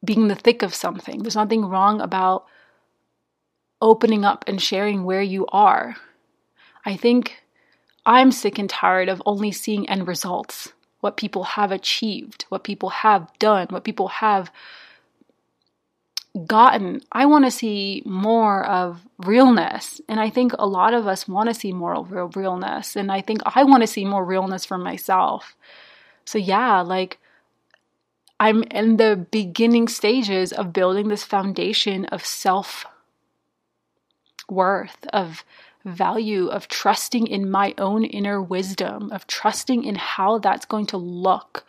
being 0.04 0.22
in 0.22 0.28
the 0.28 0.34
thick 0.34 0.62
of 0.62 0.74
something. 0.74 1.22
There's 1.22 1.36
nothing 1.36 1.64
wrong 1.64 2.00
about 2.00 2.46
opening 3.80 4.24
up 4.24 4.44
and 4.46 4.60
sharing 4.60 5.04
where 5.04 5.22
you 5.22 5.46
are. 5.48 5.96
I 6.84 6.96
think 6.96 7.42
I'm 8.06 8.32
sick 8.32 8.58
and 8.58 8.70
tired 8.70 9.08
of 9.08 9.22
only 9.26 9.52
seeing 9.52 9.88
end 9.88 10.08
results, 10.08 10.72
what 11.00 11.16
people 11.16 11.44
have 11.44 11.72
achieved, 11.72 12.44
what 12.48 12.64
people 12.64 12.90
have 12.90 13.30
done, 13.38 13.68
what 13.70 13.84
people 13.84 14.08
have 14.08 14.50
gotten. 16.46 17.00
I 17.12 17.26
want 17.26 17.44
to 17.44 17.50
see 17.50 18.02
more 18.04 18.64
of 18.64 19.06
realness. 19.18 20.00
And 20.08 20.20
I 20.20 20.30
think 20.30 20.52
a 20.58 20.66
lot 20.66 20.94
of 20.94 21.06
us 21.06 21.28
want 21.28 21.48
to 21.48 21.54
see 21.54 21.72
more 21.72 21.94
of 21.94 22.12
real 22.12 22.30
realness. 22.34 22.96
And 22.96 23.10
I 23.10 23.20
think 23.20 23.40
I 23.46 23.64
want 23.64 23.82
to 23.82 23.86
see 23.86 24.04
more 24.04 24.24
realness 24.24 24.64
for 24.64 24.78
myself. 24.78 25.56
So, 26.24 26.38
yeah, 26.38 26.80
like 26.80 27.18
I'm 28.40 28.62
in 28.64 28.96
the 28.96 29.26
beginning 29.30 29.88
stages 29.88 30.52
of 30.52 30.72
building 30.72 31.08
this 31.08 31.24
foundation 31.24 32.04
of 32.06 32.24
self 32.24 32.86
worth, 34.48 35.06
of 35.12 35.44
value, 35.88 36.48
of 36.48 36.68
trusting 36.68 37.26
in 37.26 37.50
my 37.50 37.74
own 37.78 38.04
inner 38.04 38.40
wisdom, 38.42 39.10
of 39.12 39.26
trusting 39.26 39.84
in 39.84 39.94
how 39.94 40.38
that's 40.38 40.66
going 40.66 40.86
to 40.86 40.96
look. 40.96 41.64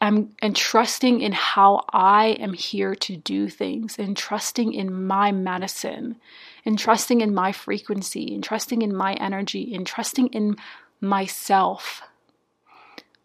and 0.00 0.34
and 0.42 0.56
trusting 0.56 1.20
in 1.20 1.32
how 1.32 1.84
I 1.92 2.36
am 2.40 2.52
here 2.52 2.94
to 2.96 3.16
do 3.16 3.48
things, 3.48 3.98
and 3.98 4.16
trusting 4.16 4.72
in 4.74 5.06
my 5.06 5.32
medicine, 5.32 6.16
and 6.64 6.78
trusting 6.78 7.20
in 7.20 7.34
my 7.34 7.52
frequency, 7.52 8.34
and 8.34 8.42
trusting 8.42 8.82
in 8.82 8.94
my 8.94 9.14
energy, 9.14 9.74
and 9.74 9.86
trusting 9.86 10.28
in 10.28 10.56
myself. 11.00 12.02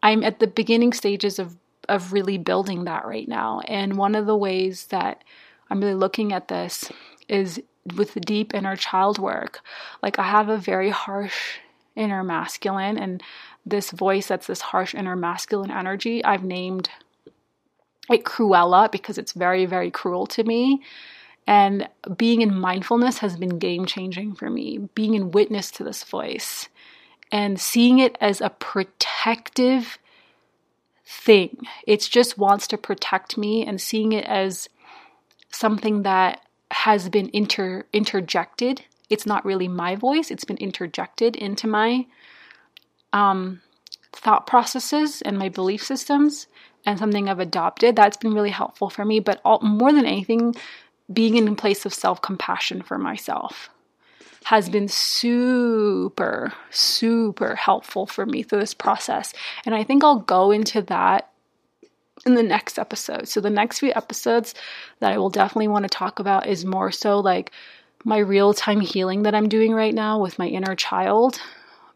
I'm 0.04 0.24
at 0.24 0.40
the 0.40 0.48
beginning 0.48 0.94
stages 0.94 1.40
of 1.40 1.58
of 1.90 2.14
really 2.14 2.38
building 2.38 2.84
that 2.86 3.06
right 3.06 3.28
now. 3.28 3.62
And 3.62 3.98
one 3.98 4.16
of 4.16 4.28
the 4.28 4.38
ways 4.38 4.88
that 4.88 5.24
I'm 5.70 5.82
really 5.82 5.96
looking 5.96 6.34
at 6.34 6.48
this 6.48 6.92
is 7.28 7.62
with 7.96 8.14
the 8.14 8.20
deep 8.20 8.54
inner 8.54 8.76
child 8.76 9.20
work. 9.20 9.62
Like 10.02 10.20
I 10.20 10.24
have 10.24 10.50
a 10.50 10.58
very 10.58 10.90
harsh 10.90 11.60
inner 11.96 12.24
masculine 12.24 12.98
and 12.98 13.22
this 13.66 13.92
voice 13.92 14.28
that's 14.28 14.48
this 14.48 14.62
harsh 14.62 14.96
inner 14.96 15.16
masculine 15.16 15.72
energy, 15.72 16.24
I've 16.24 16.44
named 16.44 16.90
it 18.10 18.24
Cruella 18.24 18.92
because 18.92 19.18
it's 19.18 19.34
very, 19.34 19.66
very 19.66 19.92
cruel 19.92 20.26
to 20.28 20.44
me. 20.44 20.82
And 21.46 21.88
being 22.18 22.42
in 22.42 22.60
mindfulness 22.60 23.20
has 23.20 23.38
been 23.38 23.60
game 23.60 23.86
changing 23.86 24.36
for 24.36 24.50
me, 24.50 24.90
being 24.94 25.14
in 25.14 25.32
witness 25.32 25.72
to 25.72 25.84
this 25.84 26.04
voice 26.04 26.70
and 27.32 27.60
seeing 27.60 28.00
it 28.00 28.18
as 28.22 28.42
a 28.42 28.50
protective 28.50 29.98
thing. 31.06 31.58
It 31.88 32.02
just 32.02 32.38
wants 32.38 32.68
to 32.68 32.78
protect 32.78 33.38
me 33.38 33.66
and 33.66 33.82
seeing 33.82 34.12
it 34.12 34.26
as 34.26 34.70
something 35.52 36.04
that 36.04 36.42
has 36.72 37.10
been 37.10 37.30
inter 37.34 37.86
interjected. 37.94 38.84
It's 39.10 39.26
not 39.26 39.46
really 39.46 39.68
my 39.68 39.96
voice, 39.96 40.32
it's 40.32 40.46
been 40.46 40.58
interjected 40.58 41.36
into 41.36 41.68
my 41.68 42.06
um, 43.12 43.62
thought 44.14 44.48
processes 44.48 45.22
and 45.22 45.38
my 45.38 45.50
belief 45.50 45.84
systems 45.84 46.48
and 46.86 47.00
something 47.00 47.28
I've 47.28 47.40
adopted. 47.40 47.96
That's 47.96 48.18
been 48.18 48.34
really 48.34 48.52
helpful 48.52 48.90
for 48.90 49.06
me, 49.06 49.20
but 49.20 49.42
all, 49.44 49.60
more 49.62 49.92
than 49.92 50.06
anything, 50.06 50.56
being 51.12 51.36
in 51.36 51.48
a 51.48 51.56
place 51.56 51.86
of 51.86 51.94
self 51.94 52.22
compassion 52.22 52.82
for 52.82 52.98
myself 52.98 53.70
has 54.46 54.70
been 54.70 54.88
super, 54.88 56.54
super 56.72 57.56
helpful 57.56 58.06
for 58.06 58.26
me 58.26 58.42
through 58.42 58.60
this 58.60 58.74
process. 58.74 59.34
And 59.66 59.76
I 59.76 59.84
think 59.84 60.04
I'll 60.04 60.20
go 60.20 60.52
into 60.52 60.82
that 60.84 61.29
in 62.26 62.36
the 62.36 62.44
next 62.44 62.78
episode. 62.78 63.28
So, 63.28 63.42
the 63.42 63.50
next 63.50 63.80
few 63.80 63.92
episodes 63.96 64.54
that 65.00 65.12
I 65.12 65.18
will 65.18 65.30
definitely 65.30 65.68
want 65.68 65.84
to 65.84 65.90
talk 65.90 66.20
about 66.20 66.48
is 66.48 66.66
more 66.66 66.92
so 66.92 67.20
like 67.20 67.52
my 68.04 68.18
real 68.18 68.54
time 68.54 68.82
healing 68.82 69.24
that 69.24 69.36
I'm 69.36 69.50
doing 69.50 69.74
right 69.74 69.94
now 69.94 70.20
with 70.20 70.40
my 70.40 70.48
inner 70.48 70.76
child 70.76 71.40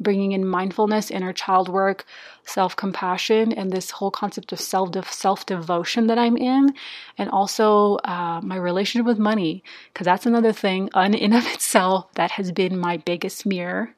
bringing 0.03 0.33
in 0.33 0.45
mindfulness, 0.45 1.09
inner 1.09 1.33
child 1.33 1.69
work, 1.69 2.05
self 2.45 2.75
compassion, 2.75 3.53
and 3.53 3.71
this 3.71 3.91
whole 3.91 4.11
concept 4.11 4.51
of 4.51 4.59
self 4.59 5.11
self 5.11 5.45
devotion 5.45 6.07
that 6.07 6.17
I'm 6.17 6.37
in, 6.37 6.73
and 7.17 7.29
also 7.29 7.95
uh, 8.03 8.41
my 8.43 8.57
relationship 8.57 9.05
with 9.05 9.17
money, 9.17 9.63
because 9.91 10.05
that's 10.05 10.25
another 10.25 10.51
thing 10.51 10.89
in 10.95 11.15
and 11.15 11.33
of 11.33 11.47
itself 11.47 12.13
that 12.13 12.31
has 12.31 12.51
been 12.51 12.77
my 12.77 12.97
biggest 12.97 13.45
mirror. 13.45 13.95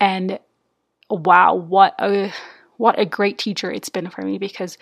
And 0.00 0.38
wow, 1.10 1.54
what 1.54 1.94
a 1.98 2.32
what 2.76 2.98
a 2.98 3.06
great 3.06 3.38
teacher 3.38 3.70
it's 3.70 3.88
been 3.88 4.10
for 4.10 4.22
me 4.22 4.38
because 4.38 4.76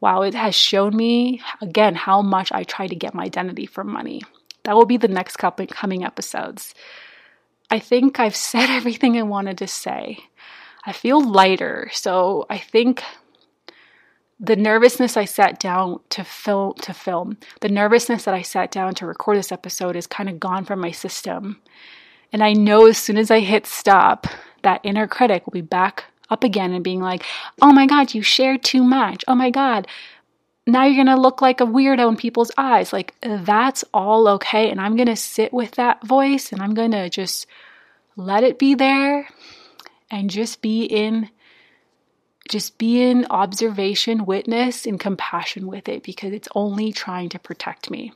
wow, 0.00 0.22
it 0.22 0.34
has 0.34 0.54
shown 0.54 0.96
me 0.96 1.40
again 1.60 1.94
how 1.94 2.22
much 2.22 2.52
I 2.52 2.64
try 2.64 2.86
to 2.86 2.94
get 2.94 3.14
my 3.14 3.24
identity 3.24 3.66
from 3.66 3.92
money. 3.92 4.22
That 4.64 4.76
will 4.76 4.86
be 4.86 4.96
the 4.96 5.08
next 5.08 5.36
couple 5.36 5.66
coming 5.66 6.04
episodes. 6.04 6.74
I 7.70 7.78
think 7.78 8.20
I've 8.20 8.36
said 8.50 8.70
everything 8.70 9.16
I 9.16 9.22
wanted 9.22 9.58
to 9.58 9.66
say. 9.66 10.18
I 10.84 10.92
feel 10.92 11.20
lighter, 11.20 11.90
so 11.92 12.46
I 12.48 12.58
think 12.58 13.02
the 14.40 14.56
nervousness 14.56 15.16
I 15.16 15.24
sat 15.24 15.58
down 15.58 16.00
to 16.10 16.22
film 16.22 16.74
to 16.82 16.94
film, 16.94 17.38
the 17.60 17.68
nervousness 17.68 18.24
that 18.24 18.34
I 18.34 18.42
sat 18.42 18.70
down 18.70 18.94
to 18.94 19.06
record 19.06 19.36
this 19.36 19.50
episode 19.50 19.96
is 19.96 20.06
kind 20.06 20.28
of 20.28 20.38
gone 20.38 20.64
from 20.64 20.80
my 20.80 20.92
system. 20.92 21.60
And 22.32 22.42
I 22.42 22.52
know 22.52 22.86
as 22.86 22.98
soon 22.98 23.16
as 23.16 23.30
I 23.30 23.40
hit 23.40 23.66
stop, 23.66 24.26
that 24.62 24.80
inner 24.84 25.08
critic 25.08 25.44
will 25.44 25.52
be 25.52 25.60
back 25.60 26.04
up 26.30 26.44
again 26.44 26.72
and 26.72 26.84
being 26.84 27.00
like, 27.00 27.24
"Oh 27.62 27.72
my 27.72 27.86
god, 27.86 28.14
you 28.14 28.22
shared 28.22 28.62
too 28.62 28.82
much. 28.84 29.24
Oh 29.28 29.34
my 29.34 29.50
god, 29.50 29.86
now 30.68 30.84
you're 30.84 31.02
going 31.02 31.16
to 31.16 31.20
look 31.20 31.40
like 31.40 31.62
a 31.62 31.66
weirdo 31.66 32.10
in 32.10 32.16
people's 32.16 32.52
eyes. 32.58 32.92
Like, 32.92 33.14
that's 33.22 33.84
all 33.94 34.28
okay. 34.28 34.70
And 34.70 34.80
I'm 34.80 34.96
going 34.96 35.08
to 35.08 35.16
sit 35.16 35.50
with 35.50 35.72
that 35.72 36.06
voice 36.06 36.52
and 36.52 36.60
I'm 36.60 36.74
going 36.74 36.90
to 36.90 37.08
just 37.08 37.46
let 38.16 38.44
it 38.44 38.58
be 38.58 38.74
there 38.74 39.26
and 40.10 40.28
just 40.28 40.60
be 40.60 40.84
in 40.84 41.30
just 42.50 42.78
be 42.78 43.02
in 43.02 43.26
observation, 43.28 44.24
witness, 44.24 44.86
and 44.86 44.98
compassion 44.98 45.66
with 45.66 45.86
it 45.86 46.02
because 46.02 46.32
it's 46.32 46.48
only 46.54 46.92
trying 46.92 47.28
to 47.28 47.38
protect 47.38 47.90
me. 47.90 48.12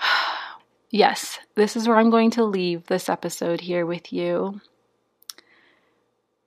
yes, 0.90 1.38
this 1.54 1.76
is 1.76 1.86
where 1.86 1.98
I'm 1.98 2.08
going 2.08 2.30
to 2.32 2.44
leave 2.44 2.86
this 2.86 3.10
episode 3.10 3.60
here 3.60 3.84
with 3.84 4.10
you. 4.10 4.60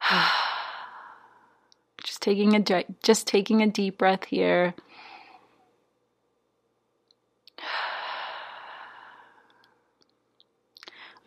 Just 2.03 2.21
taking 2.21 2.55
a 2.55 2.85
just 3.03 3.27
taking 3.27 3.61
a 3.61 3.67
deep 3.67 3.97
breath 3.97 4.25
here. 4.25 4.73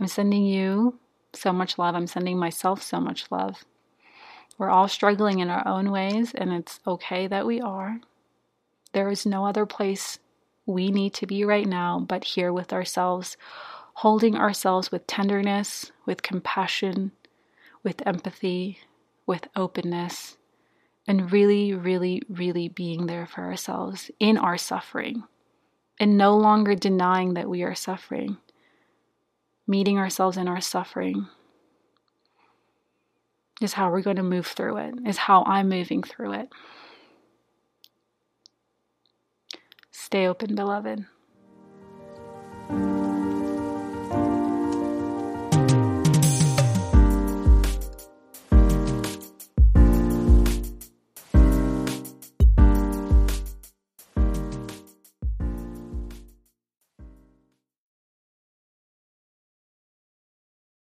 I'm 0.01 0.07
sending 0.07 0.47
you 0.47 0.99
so 1.35 1.53
much 1.53 1.79
love. 1.79 1.95
I'm 1.95 2.07
sending 2.07 2.39
myself 2.39 2.83
so 2.83 3.01
much 3.01 3.31
love. 3.31 3.65
We're 4.57 4.71
all 4.71 4.89
struggling 4.89 5.41
in 5.41 5.51
our 5.51 5.67
own 5.67 5.91
ways, 5.91 6.33
and 6.35 6.53
it's 6.53 6.81
okay 6.87 7.27
that 7.27 7.47
we 7.47 7.61
are. 7.61 8.01
There 8.93 9.11
is 9.11 9.27
no 9.27 9.47
other 9.47 9.67
place 9.67 10.19
we 10.67 10.91
need 10.91 11.15
to 11.15 11.27
be 11.27 11.45
right 11.45 11.67
now 11.67 11.99
but 12.01 12.25
here 12.25 12.53
with 12.53 12.73
ourselves, 12.73 13.37
holding 13.95 14.37
ourselves 14.37 14.93
with 14.93 15.07
tenderness, 15.07 15.93
with 16.07 16.23
compassion, 16.23 17.13
with 17.83 18.07
empathy, 18.07 18.79
with 19.27 19.49
openness, 19.57 20.37
and 21.07 21.33
really, 21.33 21.73
really, 21.75 22.23
really 22.29 22.69
being 22.69 23.07
there 23.07 23.27
for 23.27 23.43
ourselves 23.43 24.11
in 24.21 24.37
our 24.37 24.59
suffering 24.59 25.25
and 25.99 26.17
no 26.17 26.37
longer 26.37 26.75
denying 26.75 27.35
that 27.35 27.49
we 27.49 27.63
are 27.63 27.75
suffering, 27.75 28.39
meeting 29.67 29.99
ourselves 29.99 30.37
in 30.37 30.49
our 30.49 30.61
suffering. 30.61 31.27
is 33.61 33.75
how 33.75 33.91
we're 33.91 34.01
going 34.01 34.17
to 34.17 34.23
move 34.23 34.47
through 34.47 34.79
it, 34.79 34.95
is 35.07 35.19
how 35.19 35.45
I'm 35.45 35.69
moving 35.69 36.03
through 36.03 36.33
it. 36.33 36.49
Stay 39.91 40.27
open, 40.27 40.55
beloved. 40.55 41.05